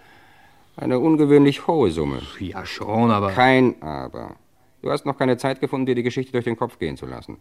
eine 0.76 0.98
ungewöhnlich 0.98 1.66
hohe 1.66 1.90
Summe. 1.90 2.22
Ja, 2.40 2.64
schon, 2.64 3.10
aber. 3.10 3.30
Kein 3.30 3.80
Aber. 3.82 4.36
Du 4.82 4.90
hast 4.90 5.06
noch 5.06 5.16
keine 5.16 5.36
Zeit 5.36 5.60
gefunden, 5.60 5.86
dir 5.86 5.94
die 5.94 6.02
Geschichte 6.02 6.32
durch 6.32 6.44
den 6.44 6.56
Kopf 6.56 6.78
gehen 6.78 6.96
zu 6.96 7.06
lassen. 7.06 7.38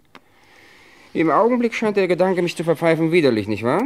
Im 1.14 1.30
Augenblick 1.30 1.74
scheint 1.74 1.98
der 1.98 2.08
Gedanke, 2.08 2.42
mich 2.42 2.56
zu 2.56 2.64
verpfeifen, 2.64 3.12
widerlich, 3.12 3.48
nicht 3.48 3.64
wahr? 3.64 3.84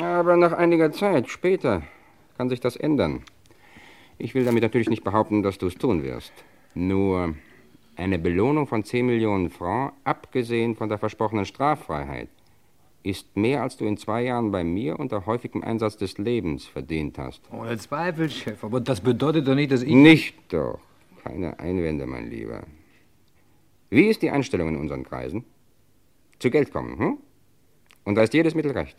Aber 0.00 0.36
nach 0.36 0.52
einiger 0.52 0.92
Zeit, 0.92 1.28
später, 1.28 1.82
kann 2.36 2.48
sich 2.48 2.60
das 2.60 2.76
ändern. 2.76 3.22
Ich 4.22 4.36
will 4.36 4.44
damit 4.44 4.62
natürlich 4.62 4.88
nicht 4.88 5.02
behaupten, 5.02 5.42
dass 5.42 5.58
du 5.58 5.66
es 5.66 5.74
tun 5.74 6.04
wirst. 6.04 6.32
Nur 6.74 7.34
eine 7.96 8.20
Belohnung 8.20 8.68
von 8.68 8.84
10 8.84 9.04
Millionen 9.04 9.50
Francs, 9.50 9.96
abgesehen 10.04 10.76
von 10.76 10.88
der 10.88 10.98
versprochenen 10.98 11.44
Straffreiheit, 11.44 12.28
ist 13.02 13.36
mehr, 13.36 13.62
als 13.62 13.76
du 13.76 13.84
in 13.84 13.96
zwei 13.96 14.22
Jahren 14.22 14.52
bei 14.52 14.62
mir 14.62 15.00
unter 15.00 15.26
häufigem 15.26 15.64
Einsatz 15.64 15.96
des 15.96 16.18
Lebens 16.18 16.66
verdient 16.66 17.18
hast. 17.18 17.40
Ohne 17.50 17.76
Zweifel, 17.78 18.30
Chef. 18.30 18.62
Aber 18.62 18.80
das 18.80 19.00
bedeutet 19.00 19.48
doch 19.48 19.56
nicht, 19.56 19.72
dass 19.72 19.82
ich. 19.82 19.92
Nicht 19.92 20.36
doch. 20.50 20.78
Keine 21.24 21.58
Einwände, 21.58 22.06
mein 22.06 22.30
Lieber. 22.30 22.62
Wie 23.90 24.04
ist 24.04 24.22
die 24.22 24.30
Einstellung 24.30 24.68
in 24.68 24.76
unseren 24.76 25.02
Kreisen? 25.02 25.44
Zu 26.38 26.48
Geld 26.48 26.72
kommen, 26.72 26.96
hm? 26.96 27.18
Und 28.04 28.14
da 28.14 28.22
ist 28.22 28.34
jedes 28.34 28.54
Mittel 28.54 28.70
recht. 28.70 28.96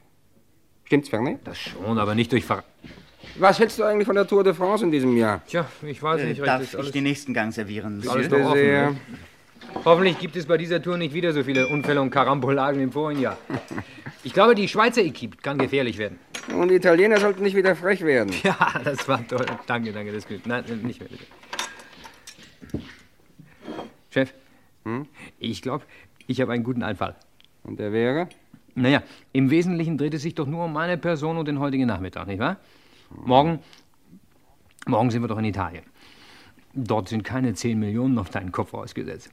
Stimmt's, 0.84 1.08
Fernet? 1.08 1.40
Das 1.46 1.58
schon, 1.58 1.98
aber 1.98 2.14
nicht 2.14 2.34
durch 2.34 2.44
Ver. 2.44 2.66
Was 3.36 3.60
hältst 3.60 3.80
du 3.80 3.84
eigentlich 3.84 4.06
von 4.06 4.16
der 4.16 4.28
Tour 4.28 4.44
de 4.44 4.54
France 4.54 4.84
in 4.86 4.92
diesem 4.92 5.18
Jahr? 5.18 5.42
Tja, 5.48 5.66
ich 5.86 6.02
weiß 6.02 6.22
Äh, 6.22 6.26
nicht. 6.28 6.42
darf 6.42 6.62
das 6.62 6.74
ist 6.74 6.86
ich 6.86 6.92
den 6.92 7.04
nächsten 7.04 7.34
Gang 7.34 7.52
servieren, 7.54 7.96
Monsieur? 7.98 8.14
Alles 8.16 8.30
doch 8.30 8.40
offen, 8.40 8.54
sehr. 8.60 8.92
ne? 8.92 8.98
Hoffentlich 9.86 10.20
gibt 10.20 10.36
es 10.36 10.46
bei 10.46 10.58
dieser 10.58 10.82
Tour 10.82 10.98
nicht 10.98 11.14
wieder 11.16 11.34
so 11.34 11.44
viele 11.44 11.68
Unfälle 11.68 12.00
und 12.02 12.12
Karambolagen 12.12 12.80
wie 12.80 12.84
im 12.84 12.92
vorigen 12.92 13.22
Jahr. 13.22 13.38
Ich 14.26 14.32
glaube, 14.34 14.56
die 14.56 14.70
Schweizer 14.70 15.02
Equipe 15.02 15.36
kann 15.42 15.58
gefährlich 15.58 15.98
werden. 15.98 16.18
Und 16.58 16.70
die 16.70 16.76
Italiener 16.76 17.18
sollten 17.18 17.44
nicht 17.44 17.58
wieder 17.58 17.76
frech 17.76 18.06
werden. 18.06 18.34
Ja, 18.44 18.56
das 18.82 19.06
war 19.06 19.28
toll. 19.28 19.46
Danke, 19.68 19.92
danke, 19.92 20.14
das 20.14 20.20
ist 20.24 20.30
gut. 20.30 20.48
Nein, 20.48 20.64
nicht 20.84 21.02
mehr 21.02 21.10
bitte. 21.10 21.26
Chef, 24.12 24.34
Hm? 24.86 25.08
ich 25.40 25.62
glaube, 25.62 25.84
ich 26.28 26.40
habe 26.40 26.54
einen 26.54 26.64
guten 26.64 26.84
Einfall. 26.84 27.16
Und 27.64 27.80
der 27.80 27.92
wäre? 27.92 28.30
Naja, 28.76 29.04
im 29.34 29.50
Wesentlichen 29.52 29.98
dreht 29.98 30.14
es 30.14 30.22
sich 30.22 30.36
doch 30.36 30.48
nur 30.48 30.64
um 30.66 30.72
meine 30.74 30.98
Person 30.98 31.38
und 31.38 31.48
den 31.50 31.60
heutigen 31.60 31.86
Nachmittag, 31.88 32.26
nicht 32.28 32.40
wahr? 32.40 32.56
Morgen, 33.16 33.60
morgen 34.88 35.12
sind 35.12 35.22
wir 35.22 35.28
doch 35.28 35.38
in 35.38 35.46
Italien. 35.46 35.84
Dort 36.74 37.10
sind 37.10 37.24
keine 37.24 37.54
10 37.54 37.80
Millionen 37.80 38.18
auf 38.18 38.30
deinen 38.30 38.52
Kopf 38.52 38.74
ausgesetzt. 38.74 39.32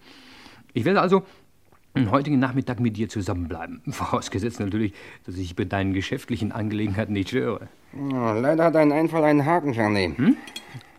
Ich 0.74 0.84
werde 0.84 1.00
also 1.00 1.22
den 1.96 2.10
heutigen 2.10 2.38
Nachmittag 2.38 2.78
mit 2.78 2.96
dir 2.96 3.08
zusammenbleiben. 3.08 3.82
Vorausgesetzt 3.90 4.60
natürlich, 4.60 4.92
dass 5.24 5.36
ich 5.36 5.56
bei 5.56 5.64
deinen 5.64 5.92
geschäftlichen 5.92 6.52
Angelegenheiten 6.52 7.12
nicht 7.12 7.30
störe. 7.30 7.68
Oh, 7.96 8.12
leider 8.12 8.64
hat 8.64 8.74
dein 8.74 8.92
Einfall 8.92 9.24
einen 9.24 9.44
Haken, 9.44 9.74
Fernet. 9.74 10.16
Hm? 10.18 10.36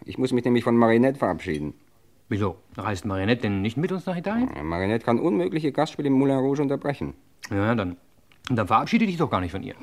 Ich 0.05 0.17
muss 0.17 0.33
mich 0.33 0.43
nämlich 0.43 0.63
von 0.63 0.75
Marinette 0.75 1.19
verabschieden. 1.19 1.73
Wieso? 2.27 2.57
Reist 2.75 3.05
Marinette 3.05 3.43
denn 3.43 3.61
nicht 3.61 3.77
mit 3.77 3.91
uns 3.91 4.05
nach 4.05 4.17
Italien? 4.17 4.49
Ja, 4.55 4.63
Marinette 4.63 5.05
kann 5.05 5.19
unmögliche 5.19 5.71
Gastspiele 5.71 6.07
im 6.07 6.13
Moulin 6.13 6.37
Rouge 6.37 6.61
unterbrechen. 6.61 7.13
Ja, 7.49 7.75
dann, 7.75 7.97
dann 8.49 8.67
verabschiede 8.67 9.05
dich 9.05 9.17
doch 9.17 9.29
gar 9.29 9.41
nicht 9.41 9.51
von 9.51 9.63
ihr. 9.63 9.75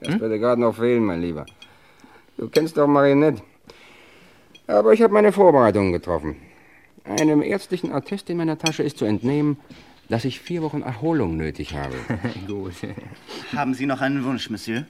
Das 0.00 0.20
würde 0.20 0.38
gerade 0.38 0.60
noch 0.60 0.76
fehlen, 0.76 1.04
mein 1.04 1.20
Lieber. 1.20 1.46
Du 2.36 2.48
kennst 2.48 2.76
doch 2.76 2.86
Marinette. 2.86 3.42
Aber 4.66 4.92
ich 4.92 5.02
habe 5.02 5.12
meine 5.14 5.32
Vorbereitungen 5.32 5.92
getroffen. 5.92 6.36
Einem 7.04 7.40
ärztlichen 7.42 7.92
Attest 7.92 8.28
in 8.30 8.36
meiner 8.36 8.58
Tasche 8.58 8.82
ist 8.82 8.98
zu 8.98 9.04
entnehmen, 9.04 9.58
dass 10.08 10.24
ich 10.24 10.40
vier 10.40 10.62
Wochen 10.62 10.82
Erholung 10.82 11.36
nötig 11.36 11.74
habe. 11.74 11.94
Gut. 12.46 12.74
Haben 13.54 13.74
Sie 13.74 13.86
noch 13.86 14.00
einen 14.00 14.24
Wunsch, 14.24 14.50
Monsieur? 14.50 14.86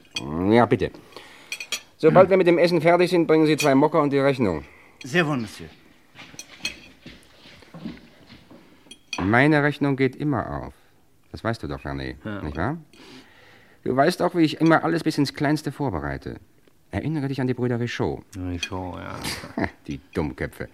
Ja, 0.51 0.67
bitte. 0.67 0.91
Sobald 1.99 2.31
wir 2.31 2.37
mit 2.37 2.47
dem 2.47 2.59
Essen 2.59 2.81
fertig 2.81 3.11
sind, 3.11 3.27
bringen 3.27 3.47
Sie 3.47 3.57
zwei 3.57 3.75
Mocker 3.75 4.03
und 4.03 4.11
die 4.13 4.19
Rechnung. 4.19 4.65
Sehr 5.05 5.27
wohl, 5.27 5.37
Monsieur. 5.37 5.69
Meine 9.19 9.63
Rechnung 9.63 9.97
geht 9.97 10.17
immer 10.17 10.63
auf. 10.65 10.75
Das 11.33 11.43
weißt 11.43 11.63
du 11.63 11.69
doch, 11.69 11.85
René, 11.85 12.17
Ja. 12.25 12.43
nicht 12.43 12.57
wahr? 12.57 12.79
Du 13.85 13.95
weißt 13.95 14.21
auch, 14.23 14.35
wie 14.35 14.43
ich 14.43 14.61
immer 14.61 14.85
alles 14.85 15.05
bis 15.05 15.17
ins 15.19 15.35
Kleinste 15.35 15.73
vorbereite. 15.73 16.37
Erinnere 16.91 17.29
dich 17.29 17.41
an 17.41 17.47
die 17.47 17.55
Brüder 17.55 17.79
Richaud. 17.81 18.25
Richaud, 18.37 18.99
ja. 19.01 19.69
Die 19.87 20.01
Dummköpfe. 20.15 20.69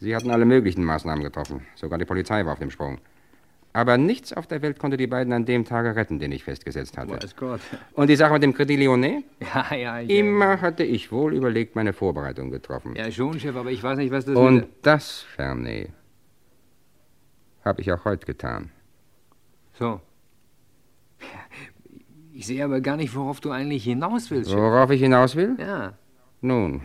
Sie 0.00 0.14
hatten 0.16 0.30
alle 0.30 0.44
möglichen 0.44 0.84
Maßnahmen 0.84 1.22
getroffen. 1.22 1.66
Sogar 1.76 1.98
die 1.98 2.04
Polizei 2.04 2.44
war 2.44 2.54
auf 2.54 2.58
dem 2.58 2.70
Sprung. 2.70 2.98
Aber 3.72 3.98
nichts 3.98 4.32
auf 4.32 4.46
der 4.46 4.62
Welt 4.62 4.78
konnte 4.78 4.96
die 4.96 5.06
beiden 5.06 5.32
an 5.32 5.44
dem 5.46 5.64
Tage 5.64 5.96
retten, 5.96 6.18
den 6.18 6.30
ich 6.32 6.44
festgesetzt 6.44 6.96
hatte. 6.96 7.12
Weiß 7.22 7.34
Gott. 7.36 7.60
Und 7.94 8.08
die 8.08 8.16
Sache 8.16 8.32
mit 8.34 8.42
dem 8.42 8.54
Credit 8.54 8.78
Lyonnais? 8.78 9.22
Ja, 9.54 9.74
ja, 9.74 10.00
ich, 10.00 10.10
Immer 10.10 10.60
hatte 10.60 10.84
ich 10.84 11.10
wohl 11.12 11.34
überlegt 11.34 11.74
meine 11.76 11.92
Vorbereitung 11.92 12.50
getroffen. 12.50 12.94
Ja, 12.96 13.10
schon, 13.10 13.38
Chef, 13.40 13.54
aber 13.56 13.70
ich 13.70 13.82
weiß 13.82 13.98
nicht, 13.98 14.12
was 14.12 14.24
das 14.24 14.36
Und 14.36 14.56
wieder- 14.56 14.68
das, 14.82 15.20
Fernet, 15.22 15.90
habe 17.64 17.80
ich 17.80 17.90
auch 17.92 18.04
heute 18.04 18.26
getan. 18.26 18.70
So. 19.78 20.00
Ich 22.44 22.48
sehe 22.48 22.62
aber 22.62 22.82
gar 22.82 22.98
nicht, 22.98 23.14
worauf 23.16 23.40
du 23.40 23.52
eigentlich 23.52 23.84
hinaus 23.84 24.30
willst. 24.30 24.54
Worauf 24.54 24.90
ich 24.90 25.00
hinaus 25.00 25.34
will? 25.34 25.56
Ja. 25.58 25.94
Nun, 26.42 26.82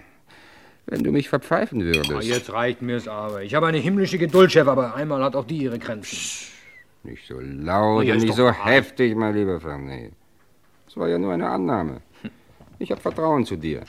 wenn 0.86 1.04
du 1.04 1.12
mich 1.12 1.28
verpfeifen 1.28 1.84
würdest. 1.84 2.10
Ah, 2.14 2.22
jetzt 2.22 2.54
reicht 2.54 2.82
mir's 2.82 3.10
aber. 3.10 3.44
Ich 3.44 3.54
habe 3.56 3.68
eine 3.68 3.78
himmlische 3.78 4.18
Geduld, 4.18 4.54
Chef, 4.54 4.70
aber 4.70 4.96
einmal 4.96 5.22
hat 5.22 5.36
auch 5.36 5.44
die 5.44 5.58
ihre 5.58 5.78
Grenzen. 5.78 6.18
Nicht 7.04 7.28
so 7.28 7.42
laut 7.42 8.06
Oh, 8.08 8.10
und 8.10 8.20
nicht 8.22 8.36
so 8.36 8.46
wahr. 8.46 8.66
heftig, 8.66 9.18
mein 9.18 9.36
lieber 9.36 9.60
Fernet. 9.60 10.14
Es 10.88 10.96
war 10.96 11.10
ja 11.10 11.18
nur 11.20 11.34
eine 11.34 11.50
Annahme. 11.50 12.00
Ich 12.78 12.90
habe 12.92 13.02
Vertrauen 13.02 13.46
zu 13.46 13.58
dir. 13.58 13.82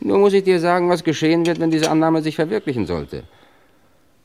Nur 0.00 0.18
muss 0.18 0.32
ich 0.32 0.42
dir 0.42 0.58
sagen, 0.58 0.88
was 0.88 1.04
geschehen 1.04 1.46
wird, 1.46 1.60
wenn 1.60 1.70
diese 1.70 1.88
Annahme 1.88 2.20
sich 2.20 2.34
verwirklichen 2.34 2.86
sollte. 2.86 3.22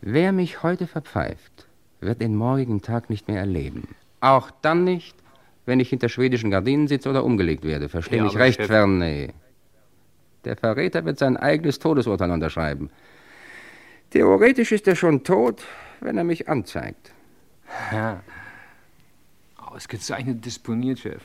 Wer 0.02 0.32
mich 0.32 0.64
heute 0.64 0.88
verpfeift, 0.88 1.68
wird 2.00 2.24
den 2.24 2.36
morgigen 2.36 2.82
Tag 2.82 3.12
nicht 3.12 3.28
mehr 3.28 3.38
erleben. 3.40 3.88
Auch 4.20 4.50
dann 4.64 4.84
nicht, 4.84 5.16
wenn 5.70 5.80
ich 5.80 5.90
hinter 5.90 6.10
schwedischen 6.10 6.50
Gardinen 6.52 6.88
sitze 6.88 7.10
oder 7.10 7.24
umgelegt 7.24 7.64
werde. 7.64 7.88
Versteh 7.88 8.18
Ja, 8.18 8.24
mich 8.24 8.36
recht, 8.38 8.58
Chef- 8.60 8.68
Fernet. 8.68 9.34
Der 10.44 10.58
Verräter 10.58 11.06
wird 11.06 11.18
sein 11.20 11.38
eigenes 11.38 11.80
Todesurteil 11.80 12.32
unterschreiben. 12.32 12.90
Theoretisch 14.10 14.72
ist 14.72 14.88
er 14.88 14.96
schon 14.96 15.24
tot, 15.24 15.64
wenn 16.02 16.18
er 16.18 16.24
mich 16.24 16.50
anzeigt. 16.50 17.12
Ja. 17.92 18.22
Ausgezeichnet 19.58 20.44
disponiert, 20.46 21.00
Chef. 21.00 21.22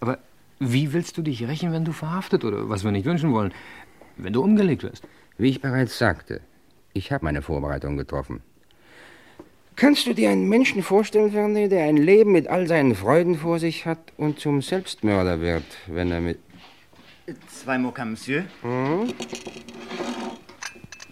Aber 0.00 0.18
wie 0.58 0.92
willst 0.92 1.16
du 1.16 1.22
dich 1.22 1.46
rächen, 1.46 1.72
wenn 1.72 1.84
du 1.84 1.92
verhaftet 1.92 2.44
oder 2.44 2.68
was 2.68 2.82
wir 2.82 2.90
nicht 2.90 3.04
wünschen 3.06 3.32
wollen, 3.32 3.52
wenn 4.16 4.32
du 4.32 4.42
umgelegt 4.42 4.82
wirst? 4.82 5.06
Wie 5.36 5.50
ich 5.50 5.60
bereits 5.60 5.96
sagte, 5.98 6.40
ich 6.94 7.12
habe 7.12 7.24
meine 7.24 7.42
Vorbereitung 7.42 7.96
getroffen. 7.96 8.42
Kannst 9.78 10.08
du 10.08 10.12
dir 10.12 10.30
einen 10.30 10.48
Menschen 10.48 10.82
vorstellen, 10.82 11.30
Vernet, 11.30 11.70
der 11.70 11.84
ein 11.84 11.96
Leben 11.96 12.32
mit 12.32 12.48
all 12.48 12.66
seinen 12.66 12.96
Freuden 12.96 13.38
vor 13.38 13.60
sich 13.60 13.86
hat 13.86 14.12
und 14.16 14.40
zum 14.40 14.60
Selbstmörder 14.60 15.40
wird, 15.40 15.62
wenn 15.86 16.10
er 16.10 16.20
mit... 16.20 16.40
Zwei 17.46 17.78
Moka, 17.78 18.04
Monsieur. 18.04 18.42
Hm? 18.62 19.14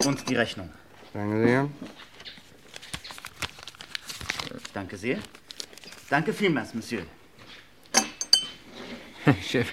Und 0.05 0.29
die 0.29 0.35
Rechnung. 0.35 0.69
Danke 1.14 1.47
sehr. 1.47 1.69
Danke 4.75 4.97
sehr. 4.97 5.19
Danke 6.11 6.33
vielmals, 6.33 6.75
Monsieur. 6.75 7.03
Chef, 9.43 9.73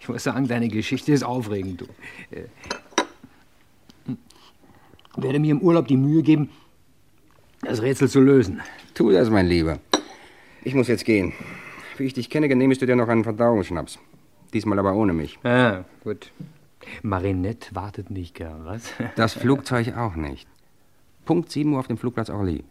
ich 0.00 0.08
muss 0.08 0.24
sagen, 0.24 0.48
deine 0.48 0.66
Geschichte 0.66 1.12
ist 1.12 1.22
aufregend, 1.22 1.82
du. 1.82 1.86
Äh, 2.32 2.48
werde 5.16 5.38
mir 5.38 5.52
im 5.52 5.60
Urlaub 5.60 5.86
die 5.86 5.96
Mühe 5.96 6.24
geben, 6.24 6.50
das 7.62 7.82
Rätsel 7.82 8.08
zu 8.08 8.20
lösen. 8.20 8.60
Tu 8.94 9.10
das, 9.10 9.30
mein 9.30 9.46
Lieber. 9.46 9.78
Ich 10.62 10.74
muss 10.74 10.88
jetzt 10.88 11.04
gehen. 11.04 11.32
Wie 11.96 12.04
ich 12.04 12.14
dich 12.14 12.30
kenne, 12.30 12.48
genehmigst 12.48 12.82
du 12.82 12.86
dir 12.86 12.96
noch 12.96 13.08
einen 13.08 13.24
Verdauungsschnaps. 13.24 13.98
Diesmal 14.52 14.78
aber 14.78 14.94
ohne 14.94 15.12
mich. 15.12 15.38
Ah, 15.44 15.84
gut. 16.04 16.32
Marinette 17.02 17.74
wartet 17.74 18.10
nicht 18.10 18.34
gern, 18.34 18.64
was? 18.64 18.92
Das 19.16 19.34
Flugzeug 19.34 19.96
auch 19.96 20.14
nicht. 20.14 20.48
Punkt 21.24 21.50
7 21.50 21.72
Uhr 21.72 21.80
auf 21.80 21.88
dem 21.88 21.98
Flugplatz 21.98 22.30
Orly. 22.30 22.64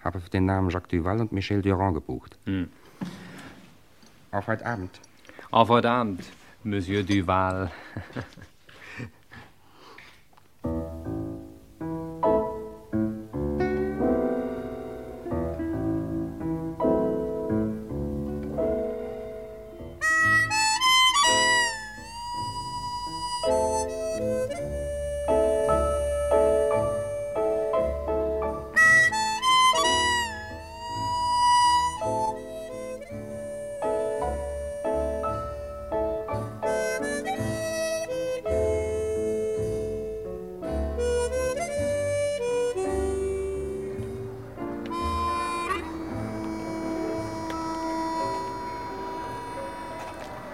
Habe 0.00 0.20
für 0.20 0.30
den 0.30 0.46
Namen 0.46 0.70
Jacques 0.70 0.88
Duval 0.90 1.20
und 1.20 1.32
Michel 1.32 1.62
Durand 1.62 1.94
gebucht. 1.94 2.36
Hm. 2.44 2.68
Auf 4.32 4.46
heute 4.46 4.66
Abend. 4.66 5.00
Auf 5.50 5.68
heute 5.68 5.90
Abend, 5.90 6.24
Monsieur 6.64 7.02
Duval. 7.02 7.70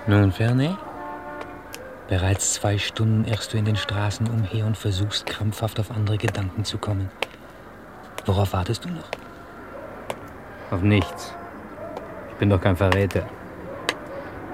Nun, 0.09 0.33
Fernet? 0.33 0.75
Bereits 2.09 2.55
zwei 2.55 2.79
Stunden 2.79 3.27
irrst 3.27 3.53
du 3.53 3.59
in 3.59 3.67
den 3.67 3.77
Straßen 3.77 4.27
umher 4.27 4.65
und 4.65 4.75
versuchst 4.75 5.27
krampfhaft 5.27 5.79
auf 5.79 5.91
andere 5.91 6.17
Gedanken 6.17 6.65
zu 6.65 6.79
kommen. 6.79 7.11
Worauf 8.25 8.55
wartest 8.55 8.87
du 8.87 8.89
noch? 8.89 9.11
Auf 10.71 10.81
nichts. 10.81 11.35
Ich 12.31 12.37
bin 12.37 12.49
doch 12.49 12.59
kein 12.59 12.75
Verräter. 12.75 13.27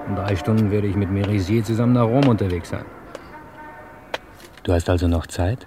In 0.09 0.17
drei 0.17 0.35
Stunden 0.35 0.71
werde 0.71 0.87
ich 0.87 0.95
mit 0.97 1.09
Merisier 1.09 1.63
zusammen 1.63 1.93
nach 1.93 2.03
Rom 2.03 2.27
unterwegs 2.27 2.71
sein. 2.71 2.85
Du 4.63 4.73
hast 4.73 4.89
also 4.89 5.07
noch 5.07 5.25
Zeit? 5.25 5.65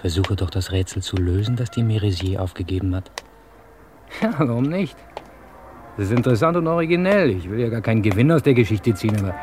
Versuche 0.00 0.34
doch 0.34 0.48
das 0.48 0.72
Rätsel 0.72 1.02
zu 1.02 1.16
lösen, 1.16 1.56
das 1.56 1.70
dir 1.70 1.84
Merisier 1.84 2.40
aufgegeben 2.40 2.96
hat. 2.96 3.10
Ja, 4.22 4.32
warum 4.38 4.64
nicht? 4.64 4.96
Das 5.96 6.06
ist 6.06 6.12
interessant 6.12 6.56
und 6.56 6.66
originell. 6.66 7.30
Ich 7.30 7.50
will 7.50 7.60
ja 7.60 7.68
gar 7.68 7.82
keinen 7.82 8.02
Gewinn 8.02 8.32
aus 8.32 8.42
der 8.42 8.54
Geschichte 8.54 8.94
ziehen, 8.94 9.16
aber 9.18 9.34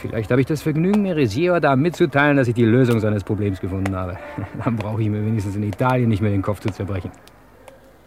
vielleicht 0.00 0.30
habe 0.30 0.40
ich 0.40 0.46
das 0.46 0.62
Vergnügen, 0.62 1.02
Merisier 1.02 1.52
heute 1.52 1.70
Abend 1.70 1.84
mitzuteilen, 1.84 2.36
dass 2.36 2.48
ich 2.48 2.54
die 2.54 2.64
Lösung 2.64 2.98
seines 2.98 3.22
Problems 3.22 3.60
gefunden 3.60 3.94
habe. 3.94 4.18
Dann 4.64 4.76
brauche 4.76 5.02
ich 5.02 5.08
mir 5.08 5.24
wenigstens 5.24 5.54
in 5.54 5.62
Italien 5.62 6.08
nicht 6.08 6.20
mehr 6.20 6.32
den 6.32 6.42
Kopf 6.42 6.60
zu 6.60 6.70
zerbrechen. 6.70 7.12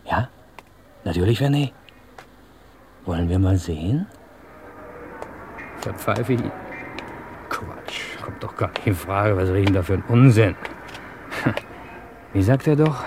Ja, 0.06 0.28
natürlich, 1.06 1.38
Vernet. 1.38 1.72
Wollen 3.06 3.30
wir 3.30 3.40
mal 3.40 3.58
sehen? 3.58 4.06
Verpfeife 5.78 6.34
ich 6.34 6.42
ihn. 6.42 6.52
Quatsch, 7.50 8.18
kommt 8.22 8.44
doch 8.44 8.56
gar 8.56 8.70
nicht 8.70 8.88
in 8.88 8.96
Frage. 8.96 9.36
Was 9.38 9.50
reden 9.50 9.74
da 9.74 9.82
für 9.82 9.94
ein 9.94 10.04
Unsinn? 10.08 10.56
Wie 12.34 12.42
sagt 12.42 12.68
er 12.68 12.76
doch? 12.76 13.04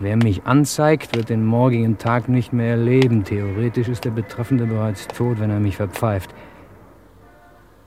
Wer 0.00 0.16
mich 0.16 0.44
anzeigt, 0.44 1.16
wird 1.16 1.28
den 1.28 1.44
morgigen 1.44 1.98
Tag 1.98 2.28
nicht 2.28 2.52
mehr 2.52 2.70
erleben. 2.70 3.24
Theoretisch 3.24 3.88
ist 3.88 4.04
der 4.04 4.10
Betreffende 4.10 4.66
bereits 4.66 5.06
tot, 5.06 5.38
wenn 5.38 5.50
er 5.50 5.60
mich 5.60 5.76
verpfeift. 5.76 6.34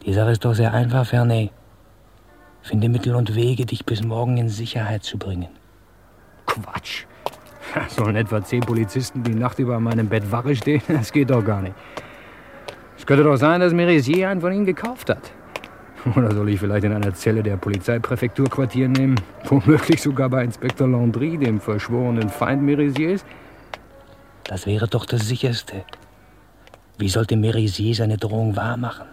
Die 0.05 0.13
Sache 0.13 0.31
ist 0.31 0.45
doch 0.45 0.53
sehr 0.53 0.73
einfach, 0.73 1.05
Fernet. 1.05 1.51
Finde 2.61 2.89
Mittel 2.89 3.15
und 3.15 3.35
Wege, 3.35 3.65
dich 3.65 3.85
bis 3.85 4.03
morgen 4.03 4.37
in 4.37 4.49
Sicherheit 4.49 5.03
zu 5.03 5.17
bringen. 5.17 5.49
Quatsch. 6.45 7.05
Sollen 7.89 8.15
etwa 8.15 8.43
zehn 8.43 8.61
Polizisten 8.61 9.23
die 9.23 9.35
Nacht 9.35 9.59
über 9.59 9.75
an 9.75 9.83
meinem 9.83 10.07
Bett 10.07 10.31
Wache 10.31 10.55
stehen? 10.55 10.81
Das 10.87 11.11
geht 11.11 11.29
doch 11.29 11.43
gar 11.43 11.61
nicht. 11.61 11.75
Es 12.97 13.05
könnte 13.05 13.23
doch 13.23 13.37
sein, 13.37 13.59
dass 13.59 13.73
Merisier 13.73 14.29
einen 14.29 14.41
von 14.41 14.51
ihnen 14.53 14.65
gekauft 14.65 15.09
hat. 15.09 15.31
Oder 16.15 16.31
soll 16.31 16.49
ich 16.49 16.59
vielleicht 16.59 16.85
in 16.85 16.93
einer 16.93 17.13
Zelle 17.13 17.43
der 17.43 17.57
Polizeipräfektur 17.57 18.49
Quartier 18.49 18.87
nehmen? 18.87 19.19
Womöglich 19.45 20.01
sogar 20.01 20.29
bei 20.29 20.43
Inspektor 20.43 20.87
Landry, 20.87 21.37
dem 21.37 21.59
verschworenen 21.59 22.29
Feind 22.29 22.63
Merisiers? 22.63 23.25
Das 24.43 24.65
wäre 24.65 24.87
doch 24.87 25.05
das 25.05 25.27
Sicherste. 25.27 25.83
Wie 26.97 27.09
sollte 27.09 27.35
Merisier 27.35 27.93
seine 27.93 28.17
Drohung 28.17 28.55
wahrmachen? 28.55 29.07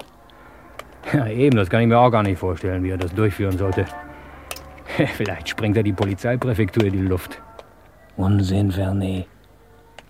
Ja, 1.13 1.27
eben, 1.27 1.57
das 1.57 1.69
kann 1.69 1.83
ich 1.83 1.89
mir 1.89 1.99
auch 1.99 2.11
gar 2.11 2.23
nicht 2.23 2.39
vorstellen, 2.39 2.83
wie 2.83 2.91
er 2.91 2.97
das 2.97 3.15
durchführen 3.15 3.59
sollte. 3.59 3.85
Vielleicht 5.17 5.49
sprengt 5.49 5.77
er 5.77 5.83
die 5.83 5.93
Polizeipräfektur 5.93 6.85
in 6.85 6.93
die 6.93 6.99
Luft. 6.99 7.41
Unsinn, 8.17 8.71
Vernet. 8.71 9.27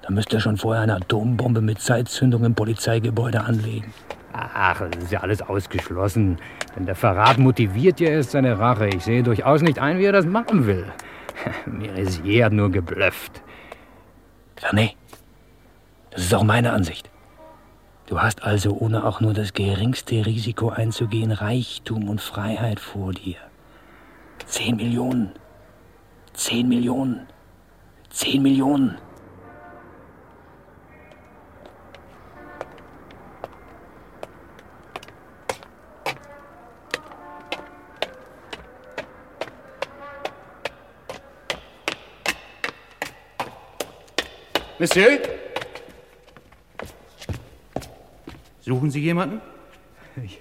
Da 0.02 0.10
müsste 0.10 0.36
er 0.36 0.40
schon 0.40 0.58
vorher 0.58 0.82
eine 0.82 0.96
Atombombe 0.96 1.62
mit 1.62 1.80
Zeitzündung 1.80 2.44
im 2.44 2.54
Polizeigebäude 2.54 3.40
anlegen. 3.40 3.92
Ach, 4.36 4.80
das 4.90 5.04
ist 5.04 5.12
ja 5.12 5.20
alles 5.20 5.42
ausgeschlossen. 5.42 6.38
Denn 6.74 6.86
der 6.86 6.96
Verrat 6.96 7.38
motiviert 7.38 8.00
ja 8.00 8.08
erst 8.08 8.32
seine 8.32 8.58
Rache. 8.58 8.88
Ich 8.88 9.04
sehe 9.04 9.22
durchaus 9.22 9.62
nicht 9.62 9.78
ein, 9.78 9.98
wie 9.98 10.04
er 10.06 10.12
das 10.12 10.26
machen 10.26 10.66
will. 10.66 10.92
Merisier 11.66 12.46
hat 12.46 12.52
nur 12.52 12.70
geblufft. 12.70 13.42
Vernet, 14.56 14.96
das 16.10 16.22
ist 16.22 16.34
auch 16.34 16.42
meine 16.42 16.72
Ansicht. 16.72 17.10
Du 18.06 18.20
hast 18.20 18.42
also, 18.42 18.76
ohne 18.76 19.04
auch 19.04 19.20
nur 19.20 19.34
das 19.34 19.54
geringste 19.54 20.26
Risiko 20.26 20.68
einzugehen, 20.68 21.30
Reichtum 21.30 22.08
und 22.08 22.20
Freiheit 22.20 22.80
vor 22.80 23.12
dir. 23.12 23.36
Zehn 24.46 24.76
Millionen. 24.76 25.30
Zehn 26.32 26.68
Millionen. 26.68 27.26
Zehn 28.10 28.42
Millionen. 28.42 28.98
Monsieur? 44.78 45.20
Suchen 48.60 48.90
Sie 48.90 49.00
jemanden? 49.00 49.40
Ich, 50.24 50.40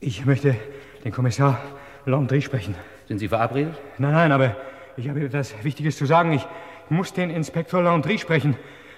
ich 0.00 0.26
möchte 0.26 0.56
den 1.04 1.12
Kommissar 1.12 1.62
Landry 2.04 2.42
sprechen. 2.42 2.74
Sind 3.06 3.18
Sie 3.18 3.28
verabredet? 3.28 3.76
Nein, 3.98 4.12
nein, 4.12 4.32
aber 4.32 4.56
ich 4.96 5.08
habe 5.08 5.24
etwas 5.24 5.54
Wichtiges 5.62 5.96
zu 5.96 6.06
sagen. 6.06 6.32
Ich 6.32 6.44
muss 6.88 7.12
den 7.12 7.30
Inspektor 7.30 7.82
Landry 7.82 8.18
sprechen. 8.18 8.56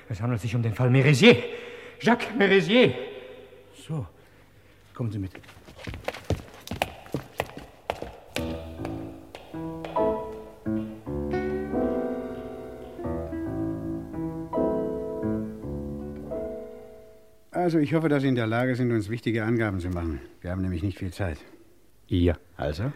Es 0.09 0.23
handelt 0.23 0.41
sich 0.41 0.55
um 0.55 0.63
den 0.63 0.75
Fall 0.75 0.89
Merisier. 0.89 1.37
Jacques 2.01 2.35
Merisier. 2.35 2.95
So, 3.87 4.07
kommen 4.95 5.11
Sie 5.13 5.19
mit. 5.19 5.33
Also, 17.69 17.81
ich 17.81 17.93
hoffe, 17.93 18.09
dass 18.09 18.23
Sie 18.23 18.29
in 18.29 18.35
der 18.35 18.47
Lage 18.47 18.75
sind, 18.77 18.91
uns 18.93 19.11
wichtige 19.11 19.45
Angaben 19.45 19.79
zu 19.79 19.91
machen. 19.91 20.23
Wir 20.41 20.53
haben 20.53 20.63
nämlich 20.63 20.83
nicht 20.83 20.97
viel 20.97 21.13
Zeit. 21.13 21.37
Ja. 22.07 22.33
Also? 22.57 22.93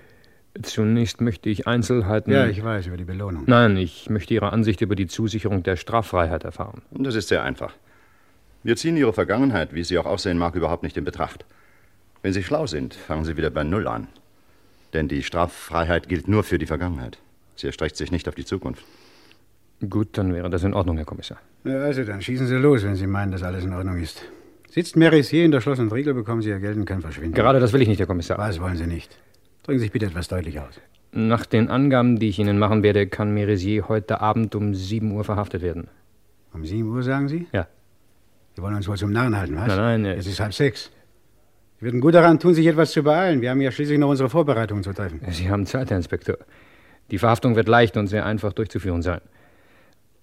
Zunächst 0.63 1.21
möchte 1.21 1.51
ich 1.51 1.67
Einzelheiten. 1.67 2.33
Ja, 2.33 2.47
ich 2.47 2.65
weiß, 2.65 2.87
über 2.87 2.97
die 2.97 3.05
Belohnung. 3.05 3.43
Nein, 3.47 3.77
ich 3.77 4.09
möchte 4.09 4.33
Ihre 4.33 4.51
Ansicht 4.51 4.81
über 4.81 4.95
die 4.95 5.09
Zusicherung 5.09 5.63
der 5.63 5.77
Straffreiheit 5.77 6.45
erfahren. 6.45 6.81
Das 6.91 7.17
ist 7.17 7.29
sehr 7.29 7.43
einfach. 7.43 7.75
Wir 8.63 8.77
ziehen 8.77 8.97
Ihre 8.97 9.13
Vergangenheit, 9.13 9.75
wie 9.75 9.85
sie 9.85 9.99
auch 9.99 10.07
aussehen 10.07 10.39
mag, 10.39 10.55
überhaupt 10.55 10.85
nicht 10.85 10.97
in 10.97 11.05
Betracht. 11.05 11.45
Wenn 12.23 12.33
Sie 12.33 12.43
schlau 12.43 12.67
sind, 12.67 12.95
fangen 12.95 13.27
Sie 13.27 13.37
wieder 13.37 13.51
bei 13.51 13.65
Null 13.65 13.87
an. 13.87 14.07
Denn 14.95 15.07
die 15.07 15.23
Straffreiheit 15.23 16.09
gilt 16.09 16.29
nur 16.29 16.45
für 16.45 16.57
die 16.57 16.65
Vergangenheit. 16.65 17.19
Sie 17.57 17.67
erstreckt 17.67 17.99
sich 17.99 18.11
nicht 18.11 18.27
auf 18.27 18.37
die 18.37 18.47
Zukunft. 18.47 18.83
Gut, 19.91 20.17
dann 20.17 20.33
wäre 20.33 20.49
das 20.49 20.65
in 20.65 20.73
Ordnung, 20.73 20.97
Herr 20.97 21.05
Kommissar. 21.05 21.37
Ja, 21.65 21.77
also, 21.83 22.05
dann 22.05 22.23
schießen 22.23 22.47
Sie 22.47 22.55
los, 22.55 22.85
wenn 22.85 22.97
Sie 22.97 23.07
meinen, 23.07 23.33
dass 23.33 23.43
alles 23.43 23.65
in 23.65 23.75
Ordnung 23.75 23.99
ist. 23.99 24.23
Sitzt 24.73 24.97
Merisier 24.97 25.45
in 25.45 25.51
der 25.51 25.61
Schloss- 25.61 25.81
und 25.81 25.93
Riegel, 25.93 26.15
bekommen 26.15 26.41
Sie 26.41 26.49
Ihr 26.49 26.59
Geld 26.59 26.79
und 26.79 26.87
können 26.87 27.03
verschwinden. 27.03 27.35
Gerade 27.35 27.61
das 27.61 27.75
will 27.75 27.83
ich 27.83 27.89
nicht, 27.89 27.99
Herr 27.99 28.07
Kommissar. 28.07 28.39
Was 28.39 28.59
wollen 28.59 28.79
Sie 28.79 28.87
nicht? 28.87 29.15
Drücken 29.65 29.79
Sie 29.79 29.83
sich 29.85 29.93
bitte 29.93 30.07
etwas 30.07 30.29
deutlich 30.29 30.59
aus. 30.61 30.81
Nach 31.13 31.45
den 31.45 31.69
Angaben, 31.69 32.19
die 32.19 32.31
ich 32.31 32.39
Ihnen 32.39 32.59
machen 32.59 32.83
werde, 32.83 33.07
kann 33.07 33.35
Merisier 33.35 33.87
heute 33.89 34.23
Abend 34.23 34.55
um 34.55 34.75
7 34.75 35.13
Uhr 35.13 35.25
verhaftet 35.25 35.61
werden. 35.61 35.89
Um 36.55 36.65
7 36.65 36.89
Uhr, 36.89 37.03
sagen 37.03 37.29
Sie? 37.29 37.47
Ja. 37.53 37.69
Sie 38.57 38.63
wollen 38.63 38.75
uns 38.75 38.89
wohl 38.89 38.97
zum 38.97 39.13
Narren 39.13 39.37
halten, 39.37 39.57
was? 39.57 39.67
Nein, 39.69 40.03
nein. 40.03 40.19
Es 40.19 40.27
ist 40.27 40.41
halb 40.41 40.55
sechs. 40.55 40.91
Sie 41.79 41.85
würden 41.85 42.01
gut 42.01 42.15
daran 42.15 42.41
tun, 42.41 42.55
sich 42.55 42.67
etwas 42.67 42.93
zu 42.93 43.03
beeilen. 43.03 43.43
Wir 43.43 43.51
haben 43.51 43.61
ja 43.61 43.73
schließlich 43.73 43.99
noch 43.99 44.09
unsere 44.09 44.31
Vorbereitungen 44.31 44.83
zu 44.83 44.95
treffen. 44.95 45.21
Sie 45.33 45.51
haben 45.51 45.67
Zeit, 45.67 45.91
Herr 45.91 45.99
Inspektor. 45.99 46.39
Die 47.11 47.19
Verhaftung 47.19 47.57
wird 47.57 47.69
leicht 47.69 47.99
und 47.99 48.07
sehr 48.07 48.25
einfach 48.25 48.55
durchzuführen 48.55 49.03
sein. 49.03 49.21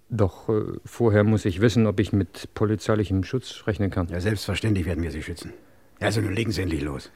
Doch 0.10 0.50
äh, 0.50 0.62
vorher 0.86 1.24
muss 1.24 1.46
ich 1.46 1.62
wissen, 1.62 1.86
ob 1.86 2.00
ich 2.00 2.12
mit 2.14 2.54
polizeilichem 2.56 3.24
Schutz 3.24 3.64
rechnen 3.68 3.92
kann. 3.92 4.08
Ja, 4.08 4.20
selbstverständlich 4.20 4.86
werden 4.86 5.04
wir 5.04 5.12
Sie 5.12 5.22
schützen. 5.22 5.54
Also 6.00 6.22
nun 6.22 6.34
legen 6.34 6.52
Sie 6.52 6.62
endlich 6.62 6.82
los. 6.82 7.12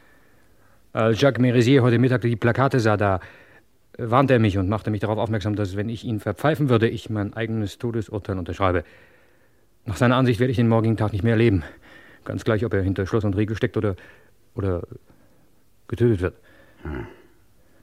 Als 0.93 1.19
Jacques 1.19 1.41
Merisier 1.41 1.81
heute 1.81 1.97
Mittag 1.97 2.21
die 2.21 2.35
Plakate 2.35 2.79
sah, 2.79 2.97
da 2.97 3.19
warnte 3.97 4.33
er 4.33 4.39
mich 4.39 4.57
und 4.59 4.69
machte 4.69 4.91
mich 4.91 5.01
darauf 5.01 5.17
aufmerksam, 5.17 5.55
dass, 5.55 5.75
wenn 5.75 5.89
ich 5.89 6.03
ihn 6.03 6.19
verpfeifen 6.19 6.69
würde, 6.69 6.87
ich 6.87 7.09
mein 7.09 7.33
eigenes 7.33 7.79
Todesurteil 7.79 8.37
unterschreibe. 8.37 8.83
Nach 9.85 9.97
seiner 9.97 10.15
Ansicht 10.15 10.39
werde 10.39 10.51
ich 10.51 10.57
den 10.57 10.67
morgigen 10.67 10.97
Tag 10.97 11.13
nicht 11.13 11.23
mehr 11.23 11.33
erleben. 11.33 11.63
Ganz 12.25 12.43
gleich, 12.43 12.63
ob 12.63 12.73
er 12.73 12.83
hinter 12.83 13.07
Schloss 13.07 13.23
und 13.23 13.35
Riegel 13.35 13.57
steckt 13.57 13.75
oder, 13.75 13.95
oder 14.55 14.83
getötet 15.87 16.21
wird. 16.21 16.35
Hm. 16.83 17.07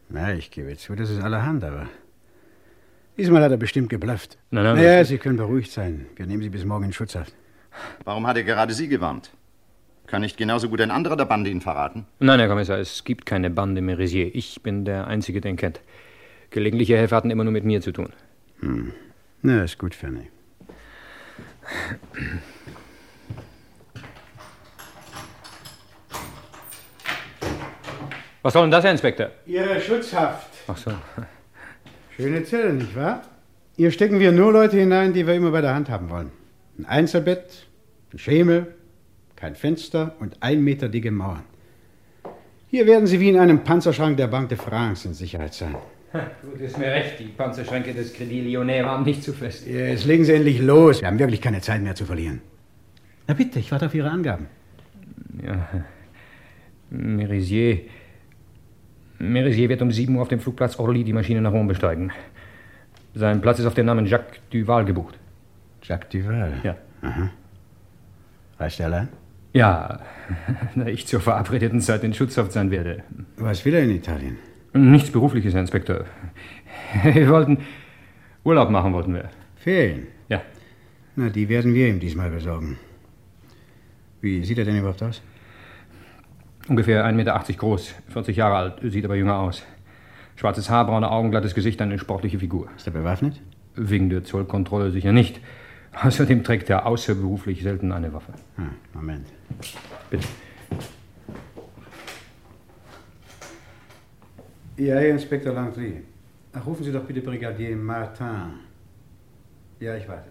Na, 0.08 0.34
ich 0.34 0.50
gebe 0.50 0.76
zu, 0.76 0.94
das 0.94 1.10
ist 1.10 1.22
allerhand, 1.22 1.62
aber 1.64 1.88
diesmal 3.20 3.42
hat 3.42 3.50
er 3.50 3.58
bestimmt 3.58 3.90
geblufft. 3.90 4.38
Nein, 4.50 4.64
nein, 4.64 4.76
naja, 4.76 5.04
Sie 5.04 5.18
können 5.18 5.36
beruhigt 5.36 5.70
sein. 5.70 6.06
Wir 6.16 6.26
nehmen 6.26 6.42
Sie 6.42 6.48
bis 6.48 6.64
morgen 6.64 6.84
in 6.84 6.92
Schutzhaft. 6.92 7.34
Warum 8.04 8.26
hat 8.26 8.36
er 8.36 8.44
gerade 8.44 8.72
Sie 8.72 8.88
gewarnt? 8.88 9.30
Kann 10.06 10.22
nicht 10.22 10.36
genauso 10.36 10.68
gut 10.68 10.80
ein 10.80 10.90
anderer 10.90 11.16
der 11.16 11.26
Bande 11.26 11.50
ihn 11.50 11.60
verraten? 11.60 12.06
Nein, 12.18 12.40
Herr 12.40 12.48
Kommissar, 12.48 12.78
es 12.78 13.04
gibt 13.04 13.26
keine 13.26 13.50
Bande 13.50 13.80
Merisier. 13.80 14.34
Ich 14.34 14.62
bin 14.62 14.84
der 14.84 15.06
Einzige, 15.06 15.40
den 15.40 15.56
kennt. 15.56 15.80
Gelegentliche 16.50 16.96
Helfer 16.96 17.16
hatten 17.16 17.30
immer 17.30 17.44
nur 17.44 17.52
mit 17.52 17.64
mir 17.64 17.80
zu 17.80 17.92
tun. 17.92 18.08
Hm. 18.60 18.92
Na, 19.42 19.62
ist 19.62 19.78
gut, 19.78 19.94
Fanny. 19.94 20.28
Was 28.42 28.54
soll 28.54 28.62
denn 28.62 28.70
das, 28.70 28.82
Herr 28.82 28.90
Inspektor? 28.90 29.30
Ihre 29.46 29.80
Schutzhaft. 29.80 30.48
Ach 30.66 30.76
so. 30.76 30.90
Schöne 32.16 32.44
Zelle, 32.44 32.72
nicht 32.74 32.94
wahr? 32.96 33.22
Hier 33.76 33.90
stecken 33.90 34.20
wir 34.20 34.32
nur 34.32 34.52
Leute 34.52 34.78
hinein, 34.78 35.12
die 35.12 35.26
wir 35.26 35.34
immer 35.34 35.50
bei 35.50 35.60
der 35.60 35.74
Hand 35.74 35.88
haben 35.88 36.10
wollen. 36.10 36.30
Ein 36.78 36.86
Einzelbett, 36.86 37.66
ein 38.12 38.18
Schemel, 38.18 38.74
kein 39.36 39.54
Fenster 39.54 40.16
und 40.20 40.36
ein 40.40 40.62
Meter 40.62 40.88
dicke 40.88 41.10
Mauern. 41.10 41.44
Hier 42.68 42.86
werden 42.86 43.06
Sie 43.06 43.20
wie 43.20 43.30
in 43.30 43.38
einem 43.38 43.64
Panzerschrank 43.64 44.16
der 44.16 44.28
Bank 44.28 44.48
de 44.48 44.58
France 44.58 45.08
in 45.08 45.14
Sicherheit 45.14 45.54
sein. 45.54 45.74
Gut, 46.42 46.60
ist 46.60 46.78
mir 46.78 46.86
recht. 46.88 47.18
Die 47.20 47.24
Panzerschränke 47.24 47.94
des 47.94 48.12
Credit 48.12 48.44
Lyonnais 48.44 48.84
waren 48.84 49.04
nicht 49.04 49.22
zu 49.22 49.32
fest. 49.32 49.66
Jetzt 49.66 50.04
legen 50.04 50.24
Sie 50.24 50.32
endlich 50.32 50.60
los. 50.60 51.00
Wir 51.00 51.08
haben 51.08 51.18
wirklich 51.18 51.40
keine 51.40 51.60
Zeit 51.60 51.82
mehr 51.82 51.94
zu 51.94 52.04
verlieren. 52.04 52.40
Na 53.26 53.34
bitte, 53.34 53.60
ich 53.60 53.70
warte 53.70 53.86
auf 53.86 53.94
Ihre 53.94 54.10
Angaben. 54.10 54.46
Ja. 55.44 55.68
Merisier. 56.90 57.80
Merisier 59.20 59.68
wird 59.68 59.82
um 59.82 59.92
7 59.92 60.14
Uhr 60.16 60.22
auf 60.22 60.28
dem 60.28 60.40
Flugplatz 60.40 60.78
Orly 60.78 61.04
die 61.04 61.12
Maschine 61.12 61.42
nach 61.42 61.52
Rom 61.52 61.68
besteigen. 61.68 62.10
Sein 63.14 63.40
Platz 63.40 63.58
ist 63.58 63.66
auf 63.66 63.74
den 63.74 63.86
Namen 63.86 64.06
Jacques 64.06 64.40
Duval 64.50 64.84
gebucht. 64.84 65.18
Jacques 65.82 66.08
Duval? 66.08 66.54
Ja. 66.62 66.76
Aha. 67.02 67.30
Reist 68.58 68.80
er 68.80 68.86
allein? 68.86 69.08
Ja, 69.52 70.00
da 70.74 70.86
ich 70.86 71.06
zur 71.06 71.20
verabredeten 71.20 71.80
Zeit 71.80 72.02
in 72.02 72.14
Schutzhaft 72.14 72.52
sein 72.52 72.70
werde. 72.70 73.02
Was 73.36 73.64
will 73.64 73.74
er 73.74 73.82
in 73.82 73.90
Italien? 73.90 74.38
Nichts 74.72 75.10
Berufliches, 75.10 75.52
Herr 75.52 75.60
Inspektor. 75.60 76.04
Wir 77.02 77.28
wollten 77.28 77.58
Urlaub 78.44 78.70
machen, 78.70 78.92
wollten 78.94 79.12
wir. 79.12 79.28
Ferien? 79.56 80.06
Ja. 80.28 80.40
Na, 81.16 81.28
die 81.28 81.48
werden 81.48 81.74
wir 81.74 81.88
ihm 81.88 82.00
diesmal 82.00 82.30
besorgen. 82.30 82.78
Wie 84.22 84.44
sieht 84.44 84.58
er 84.58 84.64
denn 84.64 84.78
überhaupt 84.78 85.02
aus? 85.02 85.20
Ungefähr 86.68 87.04
1,80 87.04 87.12
Meter 87.12 87.42
groß, 87.56 87.94
40 88.08 88.36
Jahre 88.36 88.56
alt, 88.56 88.74
sieht 88.82 89.04
aber 89.04 89.16
jünger 89.16 89.38
aus. 89.38 89.62
Schwarzes 90.36 90.70
Haar, 90.70 90.86
braune 90.86 91.10
Augen, 91.10 91.30
glattes 91.30 91.54
Gesicht, 91.54 91.82
eine 91.82 91.98
sportliche 91.98 92.38
Figur. 92.38 92.68
Ist 92.76 92.86
er 92.86 92.92
bewaffnet? 92.92 93.40
Wegen 93.74 94.08
der 94.08 94.24
Zollkontrolle 94.24 94.90
sicher 94.90 95.12
nicht. 95.12 95.40
Außerdem 95.92 96.44
trägt 96.44 96.70
er 96.70 96.86
außerberuflich 96.86 97.62
selten 97.62 97.92
eine 97.92 98.12
Waffe. 98.12 98.32
Ah, 98.56 98.62
Moment. 98.94 99.26
Bitte. 100.08 100.28
Ja, 104.76 104.94
Herr 104.94 105.10
Inspektor 105.10 105.52
Landry. 105.52 106.02
Ach, 106.52 106.64
rufen 106.64 106.84
Sie 106.84 106.92
doch 106.92 107.04
bitte 107.04 107.20
Brigadier 107.20 107.76
Martin. 107.76 108.60
Ja, 109.78 109.94
ich 109.96 110.08
warte. 110.08 110.30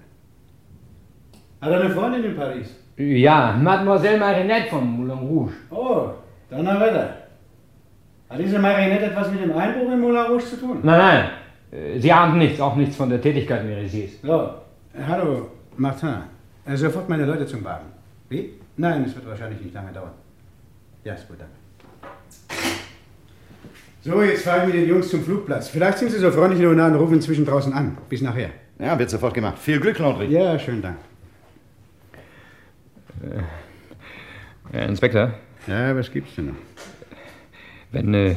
Hat 1.61 1.71
er 1.71 1.81
eine 1.81 1.93
Freundin 1.93 2.23
in 2.23 2.35
Paris? 2.35 2.75
Ja, 2.99 3.55
Mademoiselle 3.57 4.17
Marinette 4.17 4.69
von 4.69 4.85
Moulin 4.85 5.17
Rouge. 5.17 5.53
Oh, 5.69 6.09
dann 6.49 6.65
weiter. 6.65 7.15
Hat 8.29 8.39
diese 8.39 8.59
Marionette 8.59 9.05
etwas 9.05 9.31
mit 9.31 9.41
dem 9.41 9.55
Einbruch 9.55 9.89
in 9.93 10.01
Moulin 10.01 10.25
Rouge 10.25 10.43
zu 10.43 10.57
tun? 10.59 10.79
Nein, 10.83 10.97
nein. 10.97 11.29
Äh, 11.71 11.97
Sie 11.99 12.11
ahnt 12.11 12.35
nichts, 12.37 12.59
auch 12.59 12.75
nichts 12.75 12.97
von 12.97 13.09
der 13.09 13.21
Tätigkeit 13.21 13.63
Merisiers. 13.63 14.11
So, 14.21 14.49
hallo, 15.07 15.49
Martin. 15.77 16.09
Äh, 16.65 16.75
Sofort 16.75 17.07
meine 17.07 17.25
Leute 17.25 17.45
zum 17.45 17.63
Wagen. 17.63 17.85
Wie? 18.27 18.55
Nein, 18.75 19.05
es 19.05 19.15
wird 19.15 19.27
wahrscheinlich 19.29 19.61
nicht 19.61 19.73
lange 19.73 19.93
dauern. 19.93 20.11
Ja, 21.05 21.13
ist 21.13 21.25
gut, 21.27 21.37
danke. 21.39 21.53
So, 24.01 24.21
jetzt 24.23 24.43
fahren 24.43 24.67
wir 24.67 24.73
den 24.73 24.89
Jungs 24.89 25.09
zum 25.09 25.23
Flugplatz. 25.23 25.69
Vielleicht 25.69 25.99
sind 25.99 26.11
Sie 26.11 26.19
so 26.19 26.31
freundlich 26.31 26.65
und 26.65 26.79
rufen 26.95 27.13
inzwischen 27.15 27.45
draußen 27.45 27.71
an. 27.71 27.97
Bis 28.09 28.21
nachher. 28.21 28.49
Ja, 28.77 28.99
wird 28.99 29.09
sofort 29.09 29.33
gemacht. 29.33 29.57
Viel 29.57 29.79
Glück, 29.79 29.99
Landry. 29.99 30.25
Ja, 30.27 30.59
schönen 30.59 30.81
Dank. 30.81 30.97
Äh, 34.73 34.85
Inspektor? 34.87 35.33
Ja, 35.67 35.95
was 35.95 36.11
gibt's 36.11 36.35
denn 36.35 36.47
noch? 36.47 36.55
Wenn 37.91 38.13
äh, 38.13 38.35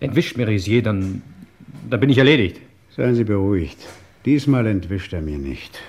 entwischt 0.00 0.36
Merisier, 0.36 0.82
dann, 0.82 1.22
dann 1.88 2.00
bin 2.00 2.10
ich 2.10 2.18
erledigt. 2.18 2.60
Seien 2.90 3.14
Sie 3.14 3.24
beruhigt. 3.24 3.78
Diesmal 4.24 4.66
entwischt 4.66 5.12
er 5.12 5.20
mir 5.20 5.38
nicht. 5.38 5.80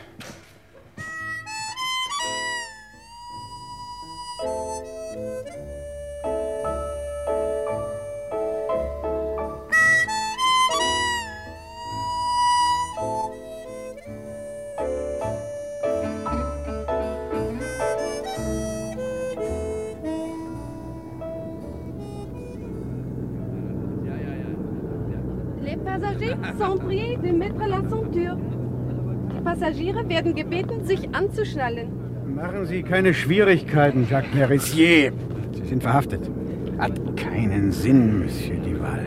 Sich 31.48 31.62
anzuschnallen. 31.62 32.36
Machen 32.36 32.66
Sie 32.66 32.84
keine 32.84 33.14
Schwierigkeiten, 33.14 34.08
Jacques 34.10 34.34
Merissier. 34.34 35.12
Sie 35.54 35.66
sind 35.66 35.82
verhaftet. 35.82 36.30
Hat 36.78 37.18
keinen 37.18 37.72
Sinn, 37.72 38.20
Monsieur 38.20 38.58
Duval. 38.58 39.06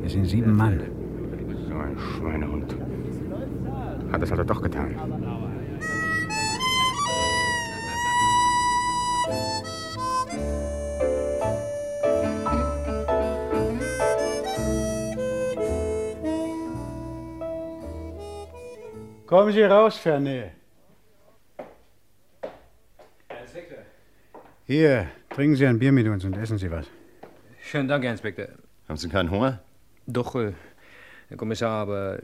Wir 0.00 0.10
sind 0.10 0.26
sieben 0.26 0.54
Mann. 0.56 0.80
So 1.68 1.74
ein 1.74 1.98
Schweinehund. 1.98 2.76
Hat 4.12 4.22
es 4.22 4.30
also 4.30 4.44
doch 4.44 4.62
getan. 4.62 4.94
Kommen 19.26 19.52
Sie 19.52 19.62
raus, 19.62 19.96
Ferney. 19.96 20.52
Hier, 24.66 25.08
trinken 25.28 25.56
Sie 25.56 25.66
ein 25.66 25.78
Bier 25.78 25.92
mit 25.92 26.08
uns 26.08 26.24
und 26.24 26.38
essen 26.38 26.56
Sie 26.56 26.70
was. 26.70 26.86
Schönen 27.62 27.86
Dank, 27.86 28.02
Herr 28.02 28.12
Inspektor. 28.12 28.46
Haben 28.88 28.96
Sie 28.96 29.10
keinen 29.10 29.30
Hunger? 29.30 29.62
Doch, 30.06 30.34
äh, 30.36 30.52
Herr 31.28 31.36
Kommissar, 31.36 31.82
aber 31.82 32.18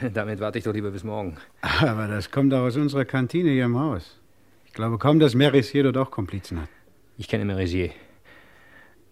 äh, 0.00 0.10
damit 0.14 0.40
warte 0.40 0.56
ich 0.56 0.64
doch 0.64 0.72
lieber 0.72 0.90
bis 0.90 1.04
morgen. 1.04 1.36
Aber 1.60 2.08
das 2.08 2.30
kommt 2.30 2.54
doch 2.54 2.60
aus 2.60 2.78
unserer 2.78 3.04
Kantine 3.04 3.50
hier 3.50 3.66
im 3.66 3.78
Haus. 3.78 4.18
Ich 4.64 4.72
glaube 4.72 4.96
kaum, 4.96 5.18
dass 5.18 5.34
Merissier 5.34 5.82
dort 5.82 5.98
auch 5.98 6.10
Komplizen 6.10 6.62
hat. 6.62 6.70
Ich 7.18 7.28
kenne 7.28 7.44
Merisier. 7.44 7.90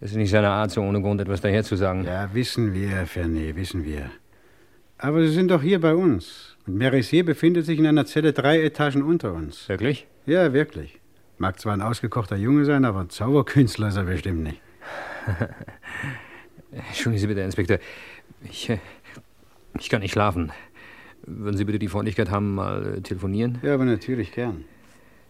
Es 0.00 0.12
ist 0.12 0.16
nicht 0.16 0.30
seine 0.30 0.48
Art, 0.48 0.70
so 0.70 0.80
ohne 0.80 1.02
Grund 1.02 1.20
etwas 1.20 1.42
daherzusagen. 1.42 2.04
Ja, 2.06 2.32
wissen 2.32 2.72
wir, 2.72 3.06
Ferney, 3.06 3.54
wissen 3.54 3.84
wir. 3.84 4.10
Aber 4.96 5.20
Sie 5.20 5.32
sind 5.34 5.50
doch 5.50 5.60
hier 5.60 5.78
bei 5.78 5.94
uns. 5.94 6.56
Und 6.66 6.76
Merissier 6.76 7.22
befindet 7.22 7.66
sich 7.66 7.78
in 7.78 7.86
einer 7.86 8.06
Zelle 8.06 8.32
drei 8.32 8.62
Etagen 8.62 9.02
unter 9.02 9.34
uns. 9.34 9.68
Wirklich? 9.68 10.06
Ja, 10.24 10.54
wirklich. 10.54 11.01
Mag 11.42 11.58
zwar 11.58 11.72
ein 11.72 11.80
ausgekochter 11.82 12.36
Junge 12.36 12.64
sein, 12.64 12.84
aber 12.84 13.00
ein 13.00 13.10
Zauberkünstler 13.10 13.88
ist 13.88 13.96
er 13.96 14.04
bestimmt 14.04 14.44
nicht. 14.44 14.60
Entschuldigen 16.70 17.20
Sie 17.20 17.26
bitte, 17.26 17.40
Herr 17.40 17.46
Inspektor. 17.46 17.78
Ich, 18.44 18.70
äh, 18.70 18.78
ich 19.76 19.90
kann 19.90 20.02
nicht 20.02 20.12
schlafen. 20.12 20.52
Würden 21.26 21.56
Sie 21.56 21.64
bitte 21.64 21.80
die 21.80 21.88
Freundlichkeit 21.88 22.30
haben, 22.30 22.54
mal 22.54 22.98
äh, 22.98 23.00
telefonieren? 23.00 23.58
Ja, 23.62 23.74
aber 23.74 23.84
natürlich 23.86 24.30
gern. 24.30 24.66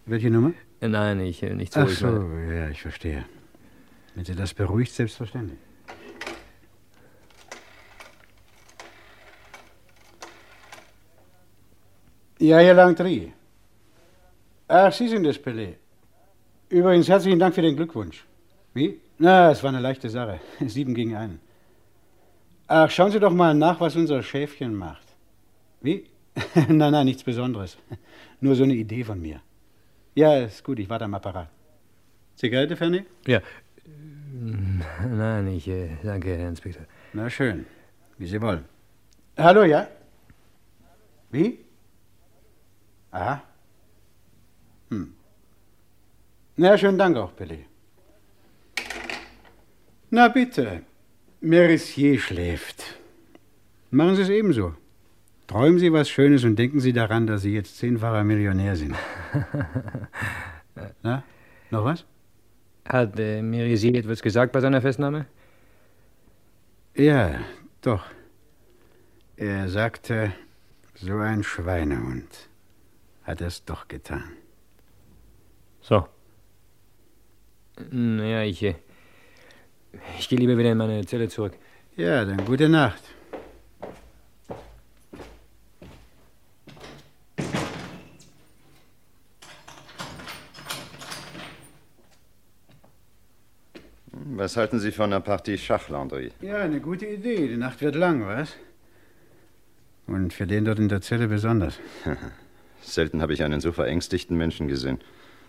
Welche 0.05 0.29
Nummer? 0.29 0.53
Äh, 0.81 0.87
Nein, 0.89 1.19
ich 1.21 1.41
nicht 1.41 1.73
so. 1.73 1.79
Ach 1.79 1.89
so, 1.89 2.05
meine- 2.05 2.57
ja, 2.59 2.69
ich 2.69 2.83
verstehe. 2.83 3.25
Wenn 4.13 4.23
Sie 4.23 4.35
das 4.35 4.53
beruhigt, 4.53 4.91
selbstverständlich. 4.93 5.57
Ja, 12.39 12.57
Herr 12.59 12.73
Langtry. 12.73 13.33
Ach, 14.67 14.91
Sie 14.91 15.07
sind 15.07 15.23
das 15.23 15.37
Pelé. 15.43 15.75
Übrigens, 16.73 17.07
herzlichen 17.07 17.37
Dank 17.37 17.53
für 17.53 17.61
den 17.61 17.75
Glückwunsch. 17.75 18.25
Wie? 18.73 18.99
Na, 19.19 19.51
es 19.51 19.61
war 19.61 19.69
eine 19.69 19.79
leichte 19.79 20.09
Sache. 20.09 20.39
Sieben 20.65 20.95
gegen 20.95 21.15
einen. 21.15 21.39
Ach, 22.65 22.89
schauen 22.89 23.11
Sie 23.11 23.19
doch 23.19 23.31
mal 23.31 23.53
nach, 23.53 23.79
was 23.79 23.95
unser 23.95 24.23
Schäfchen 24.23 24.73
macht. 24.73 25.05
Wie? 25.81 26.09
nein, 26.55 26.91
nein, 26.91 27.05
nichts 27.05 27.23
Besonderes. 27.23 27.77
Nur 28.41 28.55
so 28.55 28.63
eine 28.63 28.73
Idee 28.73 29.03
von 29.03 29.21
mir. 29.21 29.39
Ja, 30.15 30.39
ist 30.39 30.63
gut, 30.63 30.79
ich 30.79 30.89
warte 30.89 31.05
am 31.05 31.13
Apparat. 31.13 31.47
Zigarette, 32.37 32.75
Fanny? 32.75 33.05
Ja. 33.27 33.39
Nein, 35.07 35.49
ich 35.49 35.67
äh, 35.67 35.89
danke, 36.01 36.35
Herr 36.35 36.49
Inspektor. 36.49 36.85
Na 37.13 37.29
schön, 37.29 37.67
wie 38.17 38.25
Sie 38.25 38.41
wollen. 38.41 38.65
Hallo, 39.37 39.63
ja? 39.63 39.87
Wie? 41.29 41.59
Aha. 43.11 43.43
Hm. 44.89 45.13
Na, 46.55 46.77
schönen 46.77 46.99
Dank 46.99 47.17
auch, 47.17 47.31
Billy. 47.31 47.65
Na 50.11 50.27
bitte, 50.27 50.83
Merissier 51.41 52.19
schläft. 52.19 52.99
Machen 53.89 54.15
Sie 54.15 54.21
es 54.21 54.29
ebenso. 54.29 54.75
Träumen 55.47 55.79
Sie 55.79 55.91
was 55.91 56.09
Schönes 56.09 56.43
und 56.43 56.57
denken 56.57 56.79
Sie 56.79 56.93
daran, 56.93 57.25
dass 57.25 57.41
Sie 57.41 57.53
jetzt 57.53 57.77
zehnfacher 57.77 58.23
Millionär 58.23 58.75
sind. 58.75 58.95
Na, 61.03 61.23
noch 61.71 61.85
was? 61.85 62.05
Hat 62.87 63.19
äh, 63.19 63.41
Merisier 63.41 63.95
etwas 63.95 64.21
gesagt 64.21 64.51
bei 64.51 64.61
seiner 64.61 64.81
Festnahme? 64.81 65.25
Ja, 66.95 67.39
doch. 67.81 68.05
Er 69.35 69.67
sagte, 69.69 70.33
so 70.93 71.17
ein 71.17 71.43
Schweinehund 71.43 72.49
hat 73.23 73.41
es 73.41 73.65
doch 73.65 73.87
getan. 73.87 74.33
So. 75.81 76.07
Naja, 77.91 78.43
ich, 78.43 78.63
äh, 78.63 78.75
ich 80.19 80.29
gehe 80.29 80.39
lieber 80.39 80.57
wieder 80.57 80.71
in 80.71 80.77
meine 80.77 81.05
Zelle 81.05 81.27
zurück. 81.29 81.53
Ja, 81.95 82.25
dann 82.25 82.45
gute 82.45 82.69
Nacht. 82.69 83.03
Was 94.35 94.57
halten 94.57 94.79
Sie 94.79 94.91
von 94.91 95.05
einer 95.05 95.21
Partie 95.21 95.57
Schach, 95.57 95.89
Landry? 95.89 96.31
Ja, 96.41 96.57
eine 96.57 96.81
gute 96.81 97.05
Idee. 97.05 97.47
Die 97.47 97.57
Nacht 97.57 97.81
wird 97.81 97.95
lang, 97.95 98.25
was? 98.25 98.55
Und 100.07 100.33
für 100.33 100.47
den 100.47 100.65
dort 100.65 100.79
in 100.79 100.89
der 100.89 101.01
Zelle 101.01 101.27
besonders. 101.27 101.79
Selten 102.81 103.21
habe 103.21 103.33
ich 103.33 103.43
einen 103.43 103.61
so 103.61 103.71
verängstigten 103.71 104.35
Menschen 104.35 104.67
gesehen. 104.67 104.99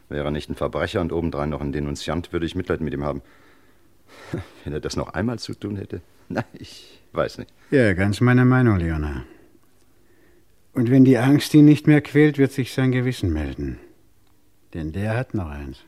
Wäre 0.09 0.27
er 0.27 0.31
nicht 0.31 0.51
ein 0.51 0.55
Verbrecher 0.55 1.01
und 1.01 1.13
obendrein 1.13 1.51
noch 1.51 1.61
ein 1.61 1.73
Denunziant, 1.73 2.33
würde 2.33 2.47
ich 2.47 2.55
Mitleid 2.55 2.81
mit 2.81 2.93
ihm 2.93 3.05
haben. 3.05 3.23
Wenn 4.65 4.73
er 4.73 4.81
das 4.81 4.97
noch 4.97 5.15
einmal 5.15 5.39
zu 5.39 5.55
tun 5.55 5.77
hätte? 5.77 6.01
Na, 6.29 6.45
ich 6.53 7.01
weiß 7.13 7.39
nicht. 7.39 7.53
Ja, 7.71 7.93
ganz 7.95 8.21
meine 8.21 8.45
Meinung, 8.45 8.79
Leonard. 8.79 9.25
Und 10.73 10.91
wenn 10.91 11.05
die 11.05 11.19
Angst 11.19 11.55
ihn 11.55 11.65
nicht 11.65 11.87
mehr 11.87 12.01
quält, 12.01 12.37
wird 12.37 12.53
sich 12.53 12.73
sein 12.73 12.91
Gewissen 12.91 13.33
melden. 13.33 13.79
Denn 14.75 14.91
der 14.93 15.17
hat 15.17 15.33
noch 15.33 15.49
eins. 15.49 15.85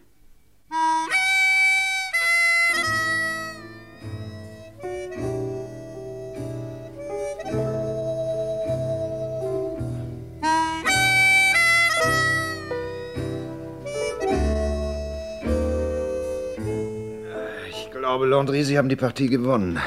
Landry, 18.27 18.65
Sie 18.65 18.77
haben 18.77 18.89
die 18.89 18.97
Partie 18.97 19.29
gewonnen. 19.29 19.79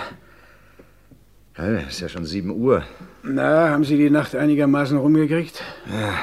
Es 1.56 1.95
ist 1.95 1.99
ja 1.99 2.10
schon 2.10 2.25
7 2.25 2.49
Uhr. 2.52 2.84
Na, 3.23 3.69
haben 3.69 3.84
Sie 3.84 3.97
die 3.97 4.10
Nacht 4.10 4.34
einigermaßen 4.34 4.97
rumgekriegt? 4.97 5.62
Ja. 5.88 6.13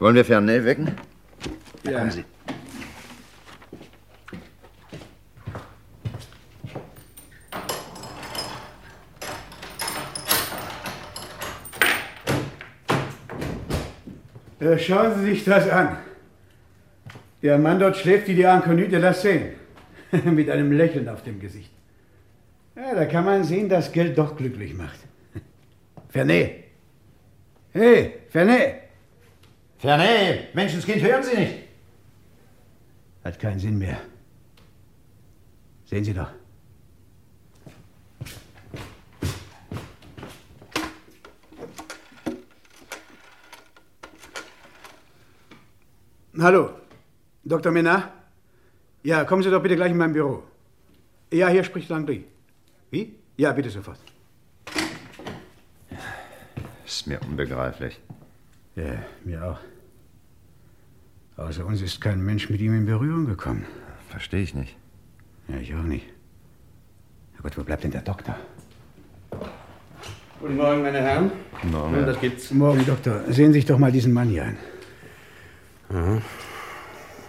Wollen 0.00 0.16
wir 0.16 0.24
Fernel 0.24 0.64
wecken? 0.64 0.96
Ja. 1.84 1.98
Kommen 1.98 2.10
Sie. 2.10 2.24
Äh, 14.60 14.78
schauen 14.78 15.14
Sie 15.18 15.30
sich 15.30 15.44
das 15.44 15.68
an. 15.68 15.98
Der 17.42 17.58
Mann 17.58 17.78
dort 17.78 17.96
schläft 17.96 18.26
wie 18.28 18.34
die 18.34 18.46
Ankonüte, 18.46 18.98
lass 18.98 19.22
sehen. 19.22 19.61
Mit 20.24 20.50
einem 20.50 20.72
Lächeln 20.72 21.08
auf 21.08 21.22
dem 21.22 21.40
Gesicht. 21.40 21.70
Ja, 22.76 22.94
da 22.94 23.06
kann 23.06 23.24
man 23.24 23.44
sehen, 23.44 23.68
dass 23.68 23.92
Geld 23.92 24.16
doch 24.16 24.36
glücklich 24.36 24.74
macht. 24.74 24.98
Fernet! 26.08 26.64
Hey, 27.72 28.20
Fernet! 28.28 28.74
Fernet! 29.78 30.54
Menschenskind, 30.54 31.02
hören 31.02 31.22
Sie 31.22 31.36
nicht! 31.36 31.54
Hat 33.24 33.38
keinen 33.38 33.58
Sinn 33.58 33.78
mehr. 33.78 33.98
Sehen 35.86 36.04
Sie 36.04 36.12
doch. 36.12 36.30
Hallo, 46.38 46.70
Dr. 47.44 47.70
Menard? 47.72 48.21
Ja, 49.02 49.24
kommen 49.24 49.42
Sie 49.42 49.50
doch 49.50 49.62
bitte 49.62 49.76
gleich 49.76 49.90
in 49.90 49.96
mein 49.96 50.12
Büro. 50.12 50.42
Ja, 51.32 51.48
hier 51.48 51.64
spricht 51.64 51.88
Langry. 51.88 52.24
Wie? 52.90 53.14
Ja, 53.36 53.52
bitte 53.52 53.70
sofort. 53.70 53.98
Ist 56.86 57.06
mir 57.06 57.20
unbegreiflich. 57.22 58.00
Ja, 58.76 59.02
mir 59.24 59.44
auch. 59.44 59.58
Außer 61.36 61.66
uns 61.66 61.80
ist 61.80 62.00
kein 62.00 62.22
Mensch 62.24 62.50
mit 62.50 62.60
ihm 62.60 62.74
in 62.74 62.86
Berührung 62.86 63.26
gekommen. 63.26 63.66
Verstehe 64.08 64.42
ich 64.42 64.54
nicht. 64.54 64.76
Ja, 65.48 65.56
ich 65.56 65.74
auch 65.74 65.82
nicht. 65.82 66.06
Na 67.34 67.40
gut, 67.40 67.56
wo 67.58 67.64
bleibt 67.64 67.82
denn 67.82 67.90
der 67.90 68.02
Doktor? 68.02 68.36
Guten 70.40 70.56
Morgen, 70.56 70.82
meine 70.82 71.00
Herren. 71.00 71.32
Morgen. 71.70 71.96
Nun, 71.96 72.06
das 72.06 72.20
gibt's. 72.20 72.50
Morgen, 72.50 72.84
Doktor. 72.84 73.22
Sehen 73.28 73.52
Sie 73.52 73.60
sich 73.60 73.66
doch 73.66 73.78
mal 73.78 73.90
diesen 73.90 74.12
Mann 74.12 74.28
hier 74.28 74.44
an. 74.44 74.56
Aha. 75.88 76.22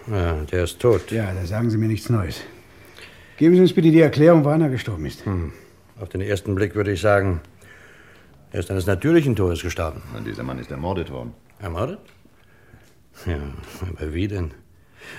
Ja, 0.06 0.34
der 0.50 0.64
ist 0.64 0.80
tot. 0.80 1.10
Ja, 1.10 1.32
da 1.32 1.46
sagen 1.46 1.70
Sie 1.70 1.78
mir 1.78 1.88
nichts 1.88 2.10
Neues. 2.10 2.42
Geben 3.36 3.54
Sie 3.54 3.60
uns 3.60 3.72
bitte 3.72 3.90
die 3.90 4.00
Erklärung, 4.00 4.44
wann 4.44 4.60
er 4.60 4.68
gestorben 4.68 5.06
ist. 5.06 5.24
Hm. 5.24 5.52
Auf 6.00 6.08
den 6.08 6.20
ersten 6.20 6.54
Blick 6.54 6.74
würde 6.74 6.92
ich 6.92 7.00
sagen, 7.00 7.40
er 8.52 8.60
ist 8.60 8.70
eines 8.70 8.86
natürlichen 8.86 9.34
Todes 9.34 9.62
gestorben. 9.62 10.02
Und 10.16 10.26
dieser 10.26 10.42
Mann 10.42 10.58
ist 10.58 10.70
ermordet 10.70 11.10
worden. 11.10 11.32
Ermordet? 11.60 11.98
Ja, 13.26 13.38
aber 13.96 14.12
wie 14.12 14.28
denn? 14.28 14.50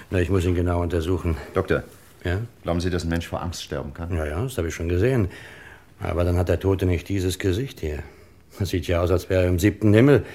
Na, 0.10 0.19
ich 0.19 0.30
muss 0.30 0.45
ihn 0.45 0.56
genau 0.56 0.82
untersuchen. 0.82 1.38
Doktor. 1.54 1.84
Ja? 2.24 2.39
Glauben 2.63 2.80
Sie, 2.82 2.89
dass 2.89 3.04
ein 3.04 3.10
Mensch 3.10 3.28
vor 3.28 3.41
Angst 3.41 3.63
sterben 3.63 3.93
kann? 3.93 4.13
Ja, 4.15 4.26
ja, 4.26 4.41
das 4.43 4.58
habe 4.58 4.67
ich 4.67 4.76
schon 4.76 4.89
gesehen. 4.89 5.30
Aber 6.00 6.24
dann 6.24 6.38
hat 6.38 6.50
der 6.50 6.60
Tote 6.60 6.86
nicht 6.86 7.08
dieses 7.08 7.39
Gesicht 7.39 7.80
hier. 7.80 8.00
Das 8.60 8.69
sieht 8.69 8.88
ja 8.88 9.02
aus, 9.02 9.12
als 9.12 9.30
wäre 9.30 9.43
er 9.43 9.50
im 9.50 9.60
siebten 9.60 9.93
Himmel. 9.93 10.26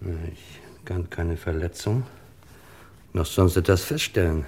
Na, 0.00 0.12
Ich 0.32 0.60
kann 0.84 1.10
keine 1.10 1.36
Verletzung, 1.36 2.04
noch 3.12 3.26
sonst 3.26 3.56
etwas 3.56 3.82
feststellen. 3.82 4.44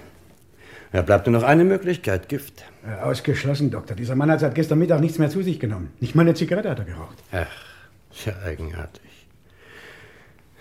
Ja, 0.93 1.03
bleibt 1.03 1.27
nur 1.27 1.33
noch 1.41 1.47
eine 1.47 1.65
Möglichkeit, 1.65 2.29
Gift. 2.29 2.65
Äh, 2.87 3.03
ausgeschlossen, 3.03 3.71
Doktor. 3.71 3.97
Dieser 3.97 4.15
Mann 4.15 4.31
hat 4.31 4.41
seit 4.41 4.55
gestern 4.55 4.79
Mittag 4.79 5.01
nichts 5.01 5.19
mehr 5.19 5.31
zu 5.31 5.43
sich 5.43 5.59
genommen. 5.59 5.91
Nicht 6.01 6.15
mal 6.15 6.23
eine 6.23 6.35
Zigarette 6.35 6.71
hat 6.71 6.79
er 6.81 6.85
geraucht. 6.85 7.17
Ach, 7.33 7.47
ja 8.27 8.35
eigenartig. 8.45 9.01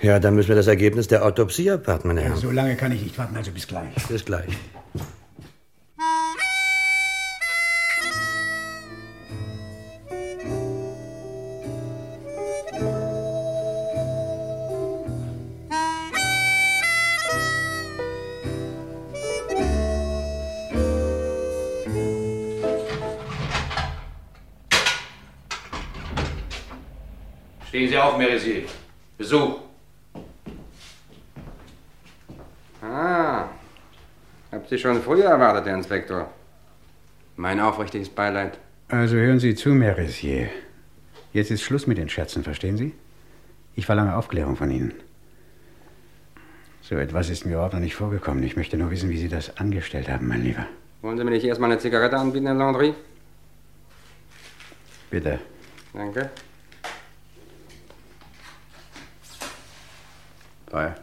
Ja, 0.02 0.20
dann 0.20 0.34
müssen 0.36 0.48
wir 0.50 0.56
das 0.56 0.68
Ergebnis 0.68 1.08
der 1.08 1.26
Autopsie 1.26 1.70
abwarten, 1.70 2.08
meine 2.08 2.22
Ja, 2.22 2.28
Herren. 2.30 2.38
so 2.40 2.50
lange 2.50 2.76
kann 2.76 2.92
ich 2.92 3.04
nicht 3.04 3.18
warten, 3.18 3.36
also 3.36 3.52
bis 3.52 3.68
gleich. 3.68 3.94
Bis 4.08 4.26
gleich. 4.26 4.48
Auf, 28.12 28.18
Merisier. 28.18 28.64
Besuch. 29.18 29.60
Ah, 32.82 33.46
habt 34.52 34.70
Sie 34.70 34.78
schon 34.78 35.02
früher 35.02 35.26
erwartet, 35.26 35.66
Herr 35.68 35.76
Inspektor. 35.76 36.30
Mein 37.36 37.60
aufrichtiges 37.60 38.10
Beileid. 38.10 38.58
Also 38.90 39.16
hören 39.16 39.40
Sie 39.40 39.56
zu, 39.56 39.70
Merisier. 39.70 40.50
Jetzt 41.34 41.52
ist 41.52 41.62
Schluss 41.62 41.88
mit 41.88 41.98
den 41.98 42.10
Scherzen, 42.10 42.44
verstehen 42.44 42.78
Sie? 42.78 42.94
Ich 43.76 43.86
verlange 43.86 44.16
Aufklärung 44.16 44.58
von 44.58 44.70
Ihnen. 44.70 44.94
So 46.82 46.96
etwas 46.96 47.30
ist 47.30 47.46
mir 47.46 47.54
überhaupt 47.54 47.74
noch 47.74 47.80
nicht 47.80 47.96
vorgekommen. 47.96 48.44
Ich 48.44 48.58
möchte 48.58 48.76
nur 48.76 48.92
wissen, 48.92 49.10
wie 49.10 49.18
Sie 49.18 49.30
das 49.30 49.58
angestellt 49.58 50.10
haben, 50.10 50.28
mein 50.28 50.44
Lieber. 50.44 50.66
Wollen 51.02 51.18
Sie 51.18 51.24
mir 51.24 51.32
nicht 51.32 51.46
erstmal 51.46 51.72
eine 51.72 51.80
Zigarette 51.80 52.18
anbieten, 52.18 52.48
Herr 52.48 52.56
Landry? 52.56 52.94
Bitte. 55.10 55.40
Danke. 55.94 56.30
Teuer. 60.72 60.96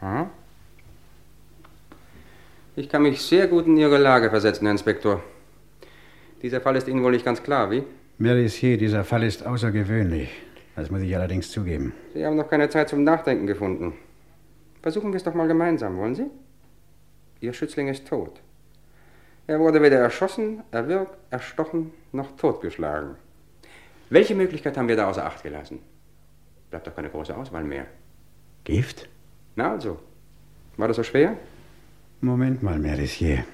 Hm? 0.00 0.26
Ich 2.76 2.88
kann 2.88 3.02
mich 3.02 3.20
sehr 3.20 3.46
gut 3.46 3.66
in 3.66 3.76
Ihre 3.76 3.98
Lage 3.98 4.30
versetzen, 4.30 4.64
Herr 4.64 4.72
Inspektor. 4.72 5.22
Dieser 6.42 6.60
Fall 6.62 6.76
ist 6.76 6.88
Ihnen 6.88 7.02
wohl 7.02 7.12
nicht 7.12 7.24
ganz 7.24 7.42
klar, 7.42 7.70
wie? 7.70 7.84
Merisier, 8.18 8.78
dieser 8.78 9.04
Fall 9.04 9.22
ist 9.22 9.46
außergewöhnlich. 9.46 10.30
Das 10.74 10.90
muss 10.90 11.02
ich 11.02 11.14
allerdings 11.14 11.50
zugeben. 11.50 11.92
Sie 12.14 12.24
haben 12.24 12.36
noch 12.36 12.48
keine 12.48 12.68
Zeit 12.70 12.88
zum 12.88 13.04
Nachdenken 13.04 13.46
gefunden. 13.46 13.92
Versuchen 14.82 15.12
wir 15.12 15.16
es 15.16 15.24
doch 15.24 15.34
mal 15.34 15.48
gemeinsam, 15.48 15.98
wollen 15.98 16.14
Sie? 16.14 16.26
Ihr 17.40 17.52
Schützling 17.52 17.88
ist 17.88 18.06
tot. 18.08 18.40
Er 19.46 19.60
wurde 19.60 19.82
weder 19.82 19.98
erschossen, 19.98 20.62
erwürgt, 20.70 21.16
erstochen 21.30 21.92
noch 22.12 22.34
totgeschlagen. 22.36 23.16
Welche 24.08 24.34
Möglichkeit 24.34 24.76
haben 24.76 24.88
wir 24.88 24.96
da 24.96 25.08
außer 25.08 25.24
Acht 25.24 25.42
gelassen? 25.42 25.80
Bleibt 26.70 26.86
doch 26.86 26.94
keine 26.94 27.10
große 27.10 27.36
Auswahl 27.36 27.64
mehr. 27.64 27.86
Gift? 28.66 29.08
Na 29.54 29.70
also, 29.70 30.00
war 30.76 30.88
das 30.88 30.96
so 30.96 31.04
schwer? 31.04 31.36
Moment 32.20 32.64
mal, 32.64 32.80
Merisier. 32.80 33.44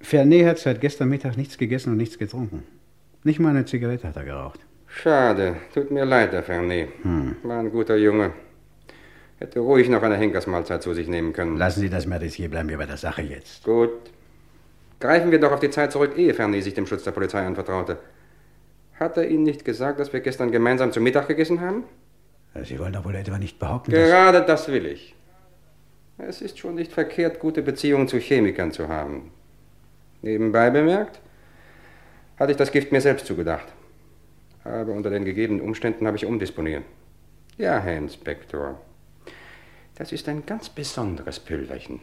Fernet 0.00 0.44
hat 0.44 0.58
seit 0.58 0.80
gestern 0.80 1.08
Mittag 1.08 1.36
nichts 1.36 1.56
gegessen 1.56 1.90
und 1.92 1.98
nichts 1.98 2.18
getrunken. 2.18 2.64
Nicht 3.22 3.38
mal 3.38 3.50
eine 3.50 3.64
Zigarette 3.64 4.08
hat 4.08 4.16
er 4.16 4.24
geraucht. 4.24 4.58
Schade, 4.88 5.54
tut 5.72 5.92
mir 5.92 6.04
leid, 6.04 6.32
Herr 6.32 6.42
Fernet. 6.42 6.88
Hm. 7.02 7.36
War 7.44 7.60
ein 7.60 7.70
guter 7.70 7.94
Junge. 7.96 8.32
Hätte 9.38 9.60
ruhig 9.60 9.88
noch 9.88 10.02
eine 10.02 10.16
Henkersmahlzeit 10.16 10.82
zu 10.82 10.94
sich 10.94 11.06
nehmen 11.06 11.32
können. 11.32 11.56
Lassen 11.56 11.80
Sie 11.80 11.88
das, 11.88 12.06
Merisier, 12.06 12.48
bleiben 12.48 12.70
wir 12.70 12.78
bei 12.78 12.86
der 12.86 12.96
Sache 12.96 13.22
jetzt. 13.22 13.62
Gut. 13.62 13.90
Greifen 14.98 15.30
wir 15.30 15.38
doch 15.38 15.52
auf 15.52 15.60
die 15.60 15.70
Zeit 15.70 15.92
zurück, 15.92 16.18
ehe 16.18 16.34
Fernet 16.34 16.64
sich 16.64 16.74
dem 16.74 16.88
Schutz 16.88 17.04
der 17.04 17.12
Polizei 17.12 17.46
anvertraute. 17.46 17.98
Hat 18.98 19.16
er 19.16 19.28
Ihnen 19.28 19.44
nicht 19.44 19.64
gesagt, 19.64 20.00
dass 20.00 20.12
wir 20.12 20.20
gestern 20.20 20.50
gemeinsam 20.50 20.90
zu 20.90 21.00
Mittag 21.00 21.28
gegessen 21.28 21.60
haben? 21.60 21.84
Sie 22.64 22.78
wollen 22.78 22.92
doch 22.92 23.04
wohl 23.04 23.14
etwa 23.14 23.38
nicht 23.38 23.58
behaupten. 23.58 23.92
Gerade 23.92 24.42
das 24.42 24.68
will 24.68 24.86
ich. 24.86 25.14
Es 26.18 26.42
ist 26.42 26.58
schon 26.58 26.74
nicht 26.74 26.92
verkehrt, 26.92 27.38
gute 27.38 27.62
Beziehungen 27.62 28.08
zu 28.08 28.18
Chemikern 28.18 28.72
zu 28.72 28.88
haben. 28.88 29.30
Nebenbei 30.22 30.68
bemerkt, 30.70 31.20
hatte 32.38 32.52
ich 32.52 32.58
das 32.58 32.72
Gift 32.72 32.92
mir 32.92 33.00
selbst 33.00 33.26
zugedacht. 33.26 33.66
Aber 34.64 34.92
unter 34.92 35.10
den 35.10 35.24
gegebenen 35.24 35.62
Umständen 35.62 36.06
habe 36.06 36.16
ich 36.16 36.26
umdisponiert. 36.26 36.84
Ja, 37.56 37.78
Herr 37.78 37.96
Inspektor. 37.96 38.80
Das 39.94 40.12
ist 40.12 40.28
ein 40.28 40.44
ganz 40.44 40.68
besonderes 40.68 41.40
Pülverchen. 41.40 42.00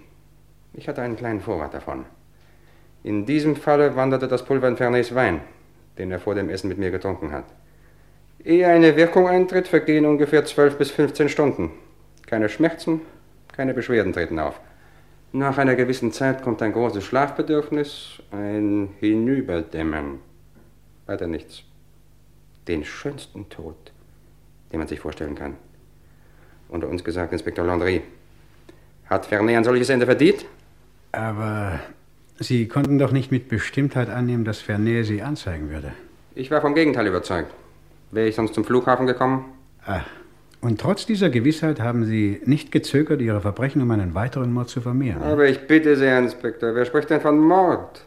Ich 0.74 0.88
hatte 0.88 1.02
einen 1.02 1.18
kleinen 1.18 1.42
Vorrat 1.42 1.74
davon. 1.74 2.06
In 3.04 3.26
diesem 3.26 3.56
Falle 3.56 3.96
wanderte 3.96 4.28
das 4.28 4.46
Pulver 4.46 4.68
in 4.68 4.78
Fernets 4.78 5.14
Wein, 5.14 5.42
den 5.98 6.12
er 6.12 6.20
vor 6.20 6.36
dem 6.36 6.50
Essen 6.50 6.68
mit 6.68 6.78
mir 6.78 6.92
getrunken 6.92 7.32
hat. 7.32 7.46
Ehe 8.48 8.66
eine 8.66 8.96
Wirkung 8.96 9.28
eintritt, 9.28 9.68
vergehen 9.68 10.06
ungefähr 10.06 10.46
12 10.46 10.78
bis 10.78 10.90
15 10.92 11.28
Stunden. 11.28 11.72
Keine 12.28 12.48
Schmerzen, 12.48 13.02
keine 13.52 13.74
Beschwerden 13.74 14.14
treten 14.14 14.40
auf. 14.40 14.58
Nach 15.34 15.58
einer 15.58 15.76
gewissen 15.76 16.14
Zeit 16.14 16.44
kommt 16.44 16.62
ein 16.62 16.72
großes 16.72 17.04
Schlafbedürfnis, 17.04 18.24
ein 18.32 18.92
Hinüberdämmern. 19.02 20.20
Weiter 21.08 21.28
nichts. 21.28 21.64
Den 22.70 22.86
schönsten 22.86 23.50
Tod, 23.50 23.76
den 24.72 24.80
man 24.80 24.88
sich 24.88 25.02
vorstellen 25.02 25.36
kann. 25.36 25.56
Unter 26.70 26.88
uns 26.88 27.04
gesagt, 27.04 27.34
Inspektor 27.34 27.66
Landry. 27.66 28.02
Hat 29.10 29.26
Fernet 29.26 29.58
ein 29.58 29.66
solches 29.66 29.90
Ende 29.90 30.06
verdient? 30.06 30.46
Aber 31.12 31.82
Sie 32.40 32.70
konnten 32.70 32.98
doch 32.98 33.12
nicht 33.12 33.30
mit 33.30 33.50
Bestimmtheit 33.50 34.10
annehmen, 34.10 34.46
dass 34.46 34.62
Fernet 34.62 35.06
Sie 35.06 35.22
anzeigen 35.22 35.70
würde. 35.70 35.92
Ich 36.34 36.50
war 36.50 36.62
vom 36.62 36.76
Gegenteil 36.76 37.08
überzeugt. 37.08 37.54
Wäre 38.12 38.28
ich 38.28 38.36
sonst 38.36 38.54
zum 38.54 38.64
Flughafen 38.64 39.06
gekommen? 39.06 39.46
Ah, 39.86 40.02
und 40.62 40.82
trotz 40.82 41.06
dieser 41.06 41.30
Gewissheit 41.30 41.80
haben 41.80 42.06
Sie 42.06 42.42
nicht 42.46 42.72
gezögert, 42.72 43.22
Ihre 43.22 43.42
Verbrechen 43.42 43.82
um 43.82 43.92
einen 43.92 44.16
weiteren 44.16 44.52
Mord 44.52 44.70
zu 44.70 44.82
vermehren. 44.82 45.22
Aber 45.22 45.48
ich 45.48 45.68
bitte 45.68 45.96
Sie, 45.96 46.06
Herr 46.06 46.20
Inspektor, 46.20 46.74
wer 46.74 46.86
spricht 46.86 47.10
denn 47.10 47.22
von 47.22 47.40
Mord? 47.40 48.04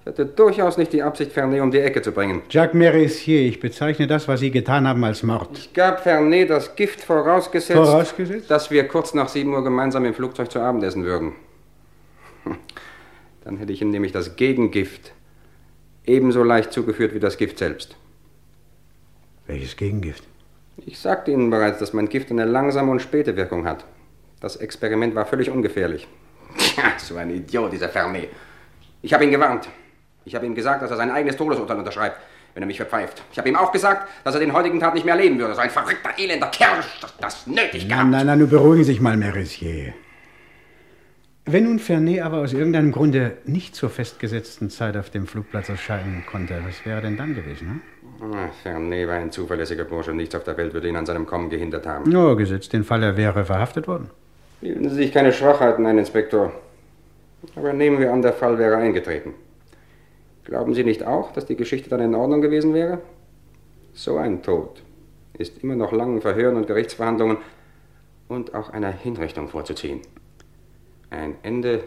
Ich 0.00 0.06
hatte 0.06 0.26
durchaus 0.26 0.78
nicht 0.78 0.92
die 0.92 1.02
Absicht, 1.02 1.32
Fernet 1.32 1.60
um 1.60 1.70
die 1.70 1.80
Ecke 1.80 2.00
zu 2.02 2.12
bringen. 2.12 2.42
Jacques 2.50 2.74
Merissier, 2.74 3.40
ich 3.40 3.60
bezeichne 3.60 4.06
das, 4.06 4.28
was 4.28 4.40
Sie 4.40 4.50
getan 4.50 4.86
haben, 4.86 5.02
als 5.04 5.22
Mord. 5.22 5.56
Ich 5.58 5.72
gab 5.72 6.00
Fernet 6.02 6.50
das 6.50 6.76
Gift 6.76 7.00
vorausgesetzt, 7.00 7.78
Vorausgesetzt? 7.78 8.50
dass 8.50 8.70
wir 8.70 8.86
kurz 8.88 9.14
nach 9.14 9.28
7 9.28 9.52
Uhr 9.52 9.64
gemeinsam 9.64 10.04
im 10.04 10.14
Flugzeug 10.14 10.50
zu 10.50 10.60
Abend 10.60 10.82
essen 10.84 11.04
würden. 11.04 11.32
Dann 13.44 13.56
hätte 13.58 13.72
ich 13.72 13.80
ihm 13.80 13.90
nämlich 13.90 14.12
das 14.12 14.36
Gegengift 14.36 15.12
ebenso 16.04 16.42
leicht 16.42 16.72
zugeführt 16.72 17.14
wie 17.14 17.20
das 17.20 17.36
Gift 17.36 17.58
selbst. 17.58 17.96
Welches 19.46 19.76
Gegengift? 19.76 20.24
Ich 20.84 20.98
sagte 20.98 21.30
Ihnen 21.30 21.50
bereits, 21.50 21.78
dass 21.78 21.92
mein 21.92 22.08
Gift 22.08 22.30
eine 22.30 22.44
langsame 22.44 22.90
und 22.90 23.00
späte 23.00 23.36
Wirkung 23.36 23.66
hat. 23.66 23.84
Das 24.40 24.56
Experiment 24.56 25.14
war 25.14 25.24
völlig 25.24 25.50
ungefährlich. 25.50 26.06
Tja, 26.58 26.84
so 26.98 27.16
ein 27.16 27.30
Idiot, 27.30 27.72
dieser 27.72 27.88
Fernet. 27.88 28.28
Ich 29.02 29.14
habe 29.14 29.24
ihn 29.24 29.30
gewarnt. 29.30 29.68
Ich 30.24 30.34
habe 30.34 30.44
ihm 30.44 30.54
gesagt, 30.54 30.82
dass 30.82 30.90
er 30.90 30.96
sein 30.96 31.10
eigenes 31.10 31.36
Todesurteil 31.36 31.78
unterschreibt, 31.78 32.20
wenn 32.54 32.62
er 32.62 32.66
mich 32.66 32.76
verpfeift. 32.76 33.22
Ich 33.30 33.38
habe 33.38 33.48
ihm 33.48 33.56
auch 33.56 33.72
gesagt, 33.72 34.08
dass 34.24 34.34
er 34.34 34.40
den 34.40 34.52
heutigen 34.52 34.80
Tag 34.80 34.94
nicht 34.94 35.06
mehr 35.06 35.16
leben 35.16 35.38
würde. 35.38 35.54
So 35.54 35.60
ein 35.60 35.70
verrückter, 35.70 36.10
elender 36.18 36.48
Kerl, 36.48 36.82
das, 37.00 37.16
das 37.18 37.46
nötig 37.46 37.88
gehabt. 37.88 38.02
Nein, 38.02 38.10
nein, 38.10 38.26
nein, 38.26 38.38
nun 38.40 38.50
beruhigen 38.50 38.84
Sie 38.84 38.92
sich 38.92 39.00
mal, 39.00 39.16
Merissier. 39.16 39.94
Wenn 41.48 41.62
nun 41.62 41.78
Fernet 41.78 42.22
aber 42.22 42.38
aus 42.38 42.52
irgendeinem 42.52 42.90
Grunde 42.90 43.38
nicht 43.44 43.76
zur 43.76 43.88
festgesetzten 43.88 44.68
Zeit 44.68 44.96
auf 44.96 45.10
dem 45.10 45.28
Flugplatz 45.28 45.68
erscheinen 45.68 46.24
konnte, 46.26 46.60
was 46.66 46.84
wäre 46.84 47.00
denn 47.00 47.16
dann 47.16 47.36
gewesen? 47.36 47.68
Hm? 47.68 47.80
Fernet 48.62 49.08
war 49.08 49.14
ein 49.14 49.30
zuverlässiger 49.30 49.84
Bursche 49.84 50.10
und 50.10 50.16
nichts 50.16 50.34
auf 50.34 50.44
der 50.44 50.56
Welt 50.56 50.72
würde 50.72 50.88
ihn 50.88 50.96
an 50.96 51.06
seinem 51.06 51.26
Kommen 51.26 51.50
gehindert 51.50 51.86
haben. 51.86 52.10
Ja, 52.10 52.34
gesetzt 52.34 52.72
den 52.72 52.84
Fall, 52.84 53.02
er 53.02 53.16
wäre 53.16 53.44
verhaftet 53.44 53.86
worden. 53.88 54.10
Bilden 54.60 54.88
Sie 54.88 54.96
sich 54.96 55.12
keine 55.12 55.32
Schwachheiten 55.32 55.84
ein, 55.86 55.98
Inspektor. 55.98 56.52
Aber 57.54 57.72
nehmen 57.72 58.00
wir 58.00 58.12
an, 58.12 58.22
der 58.22 58.32
Fall 58.32 58.58
wäre 58.58 58.76
eingetreten. 58.76 59.34
Glauben 60.44 60.74
Sie 60.74 60.84
nicht 60.84 61.04
auch, 61.04 61.32
dass 61.32 61.46
die 61.46 61.56
Geschichte 61.56 61.90
dann 61.90 62.00
in 62.00 62.14
Ordnung 62.14 62.40
gewesen 62.40 62.72
wäre? 62.72 63.00
So 63.92 64.16
ein 64.16 64.42
Tod 64.42 64.82
ist 65.38 65.62
immer 65.62 65.76
noch 65.76 65.92
langen 65.92 66.20
Verhören 66.20 66.56
und 66.56 66.66
Gerichtsverhandlungen 66.66 67.38
und 68.28 68.54
auch 68.54 68.70
einer 68.70 68.90
Hinrichtung 68.90 69.48
vorzuziehen. 69.48 70.00
Ein 71.10 71.36
Ende, 71.42 71.82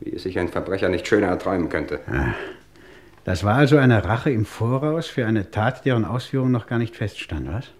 wie 0.00 0.14
es 0.14 0.22
sich 0.22 0.38
ein 0.38 0.48
Verbrecher 0.48 0.88
nicht 0.88 1.06
schöner 1.06 1.28
erträumen 1.28 1.68
könnte. 1.68 2.00
Ah, 2.06 2.34
das 3.24 3.44
war 3.44 3.54
also 3.54 3.76
eine 3.76 4.04
Rache 4.04 4.30
im 4.30 4.44
Voraus 4.44 5.06
für 5.06 5.26
eine 5.26 5.50
Tat, 5.50 5.84
deren 5.84 6.04
Ausführung 6.04 6.50
noch 6.50 6.66
gar 6.66 6.78
nicht 6.78 6.96
feststand, 6.96 7.48
was? 7.52 7.70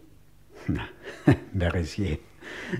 Na, 0.68 0.82
Merissier. 1.52 2.18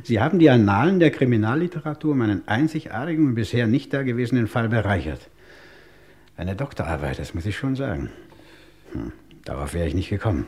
Sie 0.02 0.20
haben 0.20 0.38
die 0.38 0.50
Annalen 0.50 1.00
der 1.00 1.10
Kriminalliteratur 1.10 2.12
um 2.12 2.22
einen 2.22 2.46
einzigartigen 2.46 3.26
und 3.26 3.34
bisher 3.34 3.66
nicht 3.66 3.92
dagewesenen 3.92 4.46
Fall 4.46 4.68
bereichert. 4.68 5.28
Eine 6.36 6.56
Doktorarbeit, 6.56 7.18
das 7.18 7.34
muss 7.34 7.46
ich 7.46 7.56
schon 7.56 7.76
sagen. 7.76 8.10
Hm, 8.92 9.12
darauf 9.44 9.74
wäre 9.74 9.86
ich 9.86 9.94
nicht 9.94 10.10
gekommen. 10.10 10.46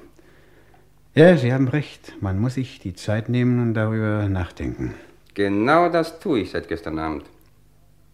Ja, 1.14 1.36
Sie 1.36 1.52
haben 1.52 1.68
recht. 1.68 2.14
Man 2.20 2.40
muss 2.40 2.54
sich 2.54 2.80
die 2.80 2.94
Zeit 2.94 3.28
nehmen 3.28 3.60
und 3.60 3.74
darüber 3.74 4.28
nachdenken. 4.28 4.94
Genau 5.34 5.88
das 5.88 6.18
tue 6.18 6.40
ich 6.40 6.50
seit 6.50 6.68
gestern 6.68 6.98
Abend. 6.98 7.24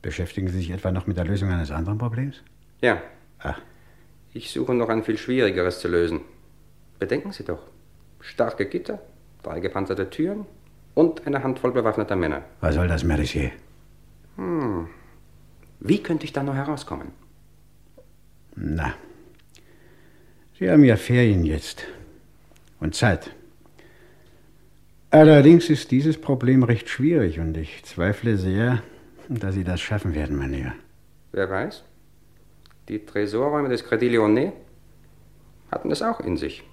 Beschäftigen 0.03 0.49
Sie 0.49 0.59
sich 0.59 0.71
etwa 0.71 0.91
noch 0.91 1.07
mit 1.07 1.17
der 1.17 1.25
Lösung 1.25 1.51
eines 1.51 1.71
anderen 1.71 1.99
Problems? 1.99 2.43
Ja. 2.81 3.01
Ach. 3.39 3.61
Ich 4.33 4.51
suche 4.51 4.75
noch 4.75 4.89
ein 4.89 5.03
viel 5.03 5.19
schwierigeres 5.19 5.81
zu 5.81 5.89
lösen. 5.89 6.21
Bedenken 6.99 7.33
Sie 7.33 7.45
doch. 7.45 7.63
Starke 8.21 8.67
Gitter, 8.67 9.01
drei 9.43 9.61
gepanzerte 9.61 10.09
Türen 10.11 10.47
und 10.95 11.27
eine 11.27 11.43
Handvoll 11.43 11.73
bewaffneter 11.73 12.17
Männer. 12.17 12.45
Was 12.61 12.75
soll 12.75 12.89
das, 12.89 13.03
Mercier? 13.03 13.51
Hm. 14.37 14.89
Wie 15.81 16.03
könnte 16.03 16.25
ich 16.25 16.33
da 16.33 16.43
noch 16.43 16.55
herauskommen? 16.55 17.09
Na. 18.55 18.95
Sie 20.59 20.71
haben 20.71 20.85
ja 20.85 20.97
Ferien 20.97 21.45
jetzt. 21.45 21.85
Und 22.81 22.95
Zeit. 22.95 23.31
Allerdings 25.11 25.71
ist 25.71 25.91
dieses 25.91 26.21
Problem 26.21 26.63
recht 26.63 26.89
schwierig 26.89 27.41
und 27.41 27.57
ich 27.57 27.83
zweifle 27.85 28.37
sehr, 28.37 28.83
dass 29.29 29.55
Sie 29.55 29.65
das 29.65 29.81
schaffen 29.81 30.15
werden, 30.15 30.37
mein 30.37 30.53
Lieber. 30.53 30.75
Wer 31.33 31.51
weiß? 31.51 31.83
Die 32.91 33.07
Tresorräume 33.07 33.69
des 33.69 33.85
Credit 33.85 34.11
Lyonnais 34.11 34.51
hatten 35.71 35.93
es 35.93 36.03
auch 36.03 36.19
in 36.19 36.37
sich. 36.37 36.65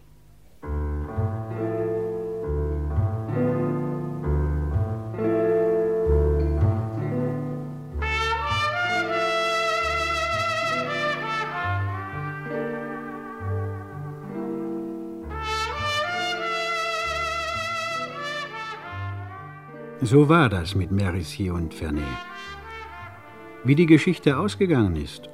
So 20.01 20.29
war 20.29 20.49
das 20.49 20.73
mit 20.73 20.89
Merissier 20.89 21.53
und 21.53 21.75
Fernet. 21.75 22.03
Wie 23.63 23.75
die 23.75 23.85
Geschichte 23.85 24.39
ausgegangen 24.39 24.95
ist. 24.95 25.29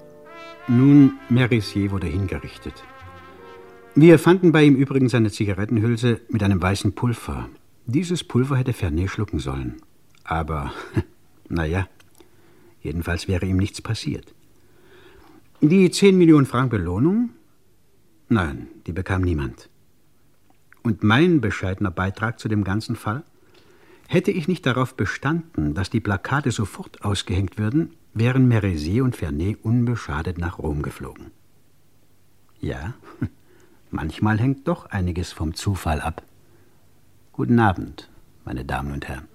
Nun, 0.68 1.20
Merissier 1.28 1.92
wurde 1.92 2.08
hingerichtet. 2.08 2.86
Wir 3.96 4.18
fanden 4.18 4.54
bei 4.54 4.64
ihm 4.64 4.76
übrigens 4.76 5.14
eine 5.14 5.30
Zigarettenhülse 5.30 6.22
mit 6.30 6.42
einem 6.42 6.62
weißen 6.62 6.94
Pulver. 6.94 7.50
Dieses 7.86 8.24
Pulver 8.24 8.56
hätte 8.56 8.72
Fernet 8.72 9.10
schlucken 9.10 9.40
sollen. 9.40 9.82
Aber, 10.24 10.72
naja, 11.50 11.88
jedenfalls 12.82 13.28
wäre 13.28 13.46
ihm 13.46 13.58
nichts 13.58 13.82
passiert. 13.82 14.34
Die 15.60 15.92
10 15.92 16.18
Millionen 16.18 16.46
Franc 16.46 16.72
Belohnung? 16.72 17.32
Nein, 18.30 18.68
die 18.88 18.94
bekam 18.94 19.22
niemand. 19.22 19.70
Und 20.82 21.04
mein 21.04 21.42
bescheidener 21.42 21.92
Beitrag 21.92 22.40
zu 22.40 22.48
dem 22.48 22.64
ganzen 22.64 22.96
Fall? 22.96 23.24
Hätte 24.08 24.32
ich 24.32 24.48
nicht 24.48 24.66
darauf 24.66 24.96
bestanden, 24.96 25.74
dass 25.74 25.90
die 25.90 26.00
Plakate 26.00 26.52
sofort 26.52 27.04
ausgehängt 27.04 27.58
würden, 27.58 27.96
wären 28.14 28.48
Merisier 28.48 29.04
und 29.04 29.16
Fernet 29.16 29.64
unbeschadet 29.64 30.38
nach 30.38 30.60
Rom 30.60 30.82
geflogen. 30.82 31.32
Ja, 32.60 32.94
manchmal 33.92 34.40
hängt 34.40 34.68
doch 34.68 34.86
einiges 34.88 35.32
vom 35.32 35.54
Zufall 35.54 36.02
ab. 36.02 36.24
Guten 37.32 37.60
Abend, 37.60 38.10
meine 38.46 38.64
Damen 38.64 38.94
und 38.94 39.08
Herren. 39.08 39.33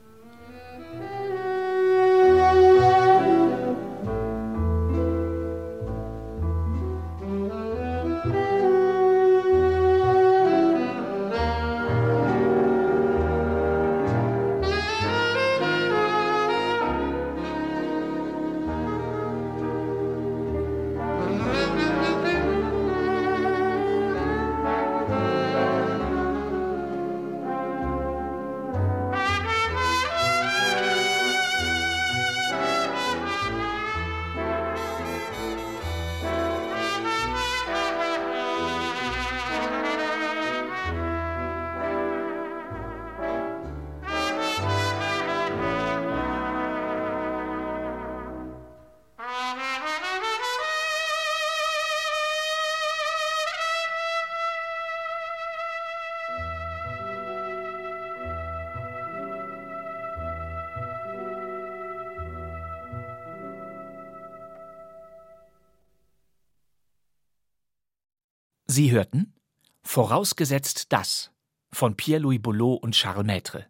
Sie 68.78 68.92
hörten 68.92 69.34
Vorausgesetzt 69.82 70.92
das 70.92 71.32
von 71.72 71.96
Pierre-Louis 71.96 72.40
Boulot 72.40 72.80
und 72.80 72.94
Charles 72.94 73.26
Maître. 73.26 73.64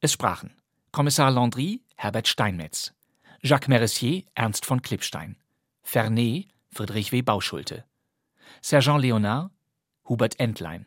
Es 0.00 0.12
sprachen 0.12 0.54
Kommissar 0.92 1.32
Landry, 1.32 1.82
Herbert 1.96 2.28
Steinmetz, 2.28 2.94
Jacques 3.40 3.66
Merissier, 3.66 4.22
Ernst 4.36 4.64
von 4.64 4.80
Klippstein, 4.80 5.38
Fernet, 5.82 6.46
Friedrich 6.70 7.10
W. 7.10 7.22
Bauschulte, 7.22 7.84
Sergent 8.60 9.02
Leonard, 9.02 9.50
Hubert 10.08 10.38
Entlein, 10.38 10.86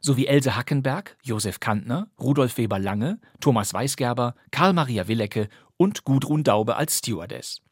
sowie 0.00 0.26
Else 0.26 0.56
Hackenberg, 0.56 1.16
Josef 1.22 1.60
Kantner, 1.60 2.08
Rudolf 2.18 2.58
Weber 2.58 2.80
Lange, 2.80 3.20
Thomas 3.38 3.72
Weisgerber, 3.74 4.34
Karl 4.50 4.72
Maria 4.72 5.06
Willecke 5.06 5.48
und 5.76 6.02
Gudrun 6.02 6.42
Daube 6.42 6.74
als 6.74 6.98
Stewardess. 6.98 7.62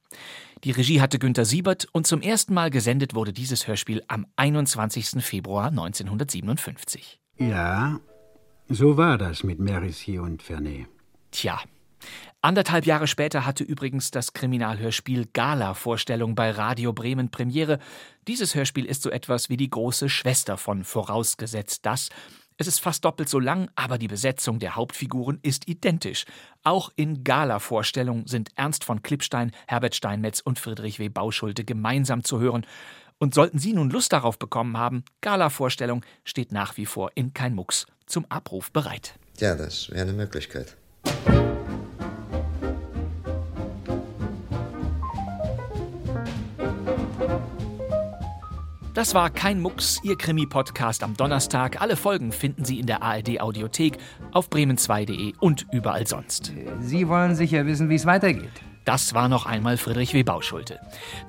Die 0.65 0.73
Regie 0.73 1.01
hatte 1.01 1.19
Günter 1.19 1.45
Siebert 1.45 1.89
und 1.93 2.07
zum 2.07 2.21
ersten 2.21 2.53
Mal 2.53 2.71
gesendet 2.71 3.15
wurde 3.15 3.33
dieses 3.33 3.67
Hörspiel 3.67 4.03
am 4.09 4.27
21. 4.37 5.25
Februar 5.25 5.69
1957. 5.69 7.21
Ja, 7.39 7.99
so 8.69 8.97
war 8.97 9.17
das 9.17 9.43
mit 9.43 9.59
Merissier 9.59 10.23
und 10.23 10.43
Vernet. 10.43 10.87
Tja. 11.31 11.61
Anderthalb 12.43 12.87
Jahre 12.87 13.07
später 13.07 13.45
hatte 13.45 13.65
übrigens 13.65 14.11
das 14.11 14.33
Kriminalhörspiel 14.33 15.27
Gala-Vorstellung 15.33 16.35
bei 16.35 16.51
Radio 16.51 16.95
Bremen 16.95 17.31
Premiere. 17.31 17.79
Dieses 18.29 18.55
Hörspiel 18.55 18.87
ist 18.87 19.03
so 19.03 19.11
etwas 19.11 19.51
wie 19.51 19.59
die 19.59 19.69
große 19.69 20.09
Schwester 20.09 20.57
von 20.57 20.85
Vorausgesetzt 20.85 21.85
das. 21.85 22.09
Es 22.61 22.67
ist 22.67 22.81
fast 22.81 23.07
doppelt 23.07 23.31
so 23.31 23.39
lang, 23.39 23.71
aber 23.75 23.97
die 23.97 24.07
Besetzung 24.07 24.59
der 24.59 24.77
Hauptfiguren 24.77 25.39
ist 25.41 25.67
identisch. 25.67 26.27
Auch 26.63 26.91
in 26.95 27.25
Gala-Vorstellung 27.25 28.27
sind 28.27 28.51
Ernst 28.55 28.85
von 28.85 29.01
Klippstein, 29.01 29.53
Herbert 29.67 29.95
Steinmetz 29.95 30.41
und 30.41 30.59
Friedrich 30.59 30.99
W. 30.99 31.09
Bauschulte 31.09 31.65
gemeinsam 31.65 32.23
zu 32.23 32.39
hören. 32.39 32.67
Und 33.17 33.33
sollten 33.33 33.59
Sie 33.59 33.73
nun 33.73 33.89
Lust 33.89 34.13
darauf 34.13 34.39
bekommen 34.39 34.77
haben, 34.77 35.05
Gala-Vorstellung 35.23 36.05
steht 36.23 36.53
nach 36.53 36.77
wie 36.77 36.85
vor 36.85 37.13
in 37.15 37.33
Kein 37.33 37.55
Mucks 37.55 37.87
zum 38.05 38.27
Abruf 38.29 38.71
bereit. 38.71 39.15
Ja, 39.39 39.55
das 39.55 39.89
wäre 39.89 40.03
eine 40.03 40.13
Möglichkeit. 40.13 40.77
Das 49.01 49.15
war 49.15 49.31
kein 49.31 49.63
Mucks, 49.63 49.99
Ihr 50.03 50.19
Krimi-Podcast 50.19 51.03
am 51.03 51.17
Donnerstag. 51.17 51.81
Alle 51.81 51.97
Folgen 51.97 52.33
finden 52.33 52.67
Sie 52.67 52.79
in 52.79 52.85
der 52.85 53.03
ARD-Audiothek, 53.03 53.97
auf 54.31 54.51
bremen2.de 54.51 55.33
und 55.41 55.65
überall 55.73 56.07
sonst. 56.07 56.53
Sie 56.81 57.09
wollen 57.09 57.35
sicher 57.35 57.65
wissen, 57.65 57.89
wie 57.89 57.95
es 57.95 58.05
weitergeht. 58.05 58.51
Das 58.85 59.15
war 59.15 59.31
noch 59.31 59.47
einmal 59.47 59.79
Friedrich 59.79 60.13
W. 60.13 60.23
Bauschulte. 60.23 60.81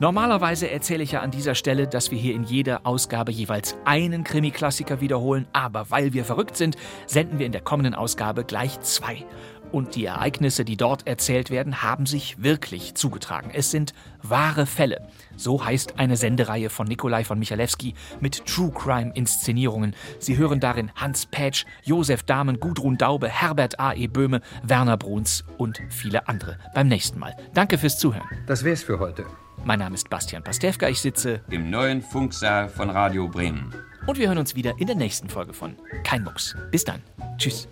Normalerweise 0.01 0.69
erzähle 0.69 1.03
ich 1.03 1.13
ja 1.13 1.21
an 1.21 1.31
dieser 1.31 1.55
Stelle, 1.55 1.87
dass 1.87 2.11
wir 2.11 2.17
hier 2.17 2.35
in 2.35 2.43
jeder 2.43 2.85
Ausgabe 2.85 3.31
jeweils 3.31 3.77
einen 3.85 4.25
Krimi-Klassiker 4.25 4.99
wiederholen, 4.99 5.47
aber 5.53 5.89
weil 5.89 6.11
wir 6.11 6.25
verrückt 6.25 6.57
sind, 6.57 6.75
senden 7.05 7.39
wir 7.39 7.45
in 7.45 7.53
der 7.53 7.61
kommenden 7.61 7.95
Ausgabe 7.95 8.43
gleich 8.43 8.81
zwei. 8.81 9.25
Und 9.71 9.95
die 9.95 10.05
Ereignisse, 10.05 10.65
die 10.65 10.75
dort 10.75 11.07
erzählt 11.07 11.49
werden, 11.49 11.81
haben 11.81 12.05
sich 12.05 12.43
wirklich 12.43 12.95
zugetragen. 12.95 13.51
Es 13.53 13.71
sind 13.71 13.93
wahre 14.21 14.65
Fälle. 14.65 15.07
So 15.37 15.63
heißt 15.63 15.97
eine 15.97 16.17
Sendereihe 16.17 16.69
von 16.69 16.87
Nikolai 16.87 17.23
von 17.23 17.39
Michalewski 17.39 17.93
mit 18.19 18.45
True 18.45 18.71
Crime 18.71 19.11
Inszenierungen. 19.15 19.95
Sie 20.19 20.37
hören 20.37 20.59
darin 20.59 20.91
Hans 20.95 21.25
Pätsch, 21.25 21.65
Josef 21.83 22.23
Dahmen, 22.23 22.59
Gudrun 22.59 22.97
Daube, 22.97 23.29
Herbert 23.29 23.79
A. 23.79 23.93
E. 23.93 24.07
Böhme, 24.07 24.41
Werner 24.63 24.97
Bruns 24.97 25.45
und 25.57 25.81
viele 25.89 26.27
andere. 26.27 26.57
Beim 26.75 26.87
nächsten 26.87 27.17
Mal. 27.17 27.35
Danke 27.53 27.77
fürs 27.77 27.97
Zuhören. 27.97 28.27
Das 28.47 28.63
wär's 28.63 28.83
für 28.83 28.99
heute. 28.99 29.25
Mein 29.63 29.79
Name 29.79 29.95
ist 29.95 30.09
Bastian 30.09 30.43
Pastewka. 30.43 30.89
Ich 30.89 30.99
sitze 30.99 31.41
im 31.49 31.69
neuen 31.69 32.01
Funksaal 32.01 32.67
von 32.67 32.89
Radio 32.89 33.27
Bremen. 33.27 33.73
Und 34.07 34.17
wir 34.17 34.27
hören 34.27 34.39
uns 34.39 34.55
wieder 34.55 34.73
in 34.79 34.87
der 34.87 34.95
nächsten 34.95 35.29
Folge 35.29 35.53
von 35.53 35.75
Kein 36.03 36.23
Mucks. 36.23 36.55
Bis 36.71 36.83
dann. 36.83 37.01
Tschüss. 37.37 37.67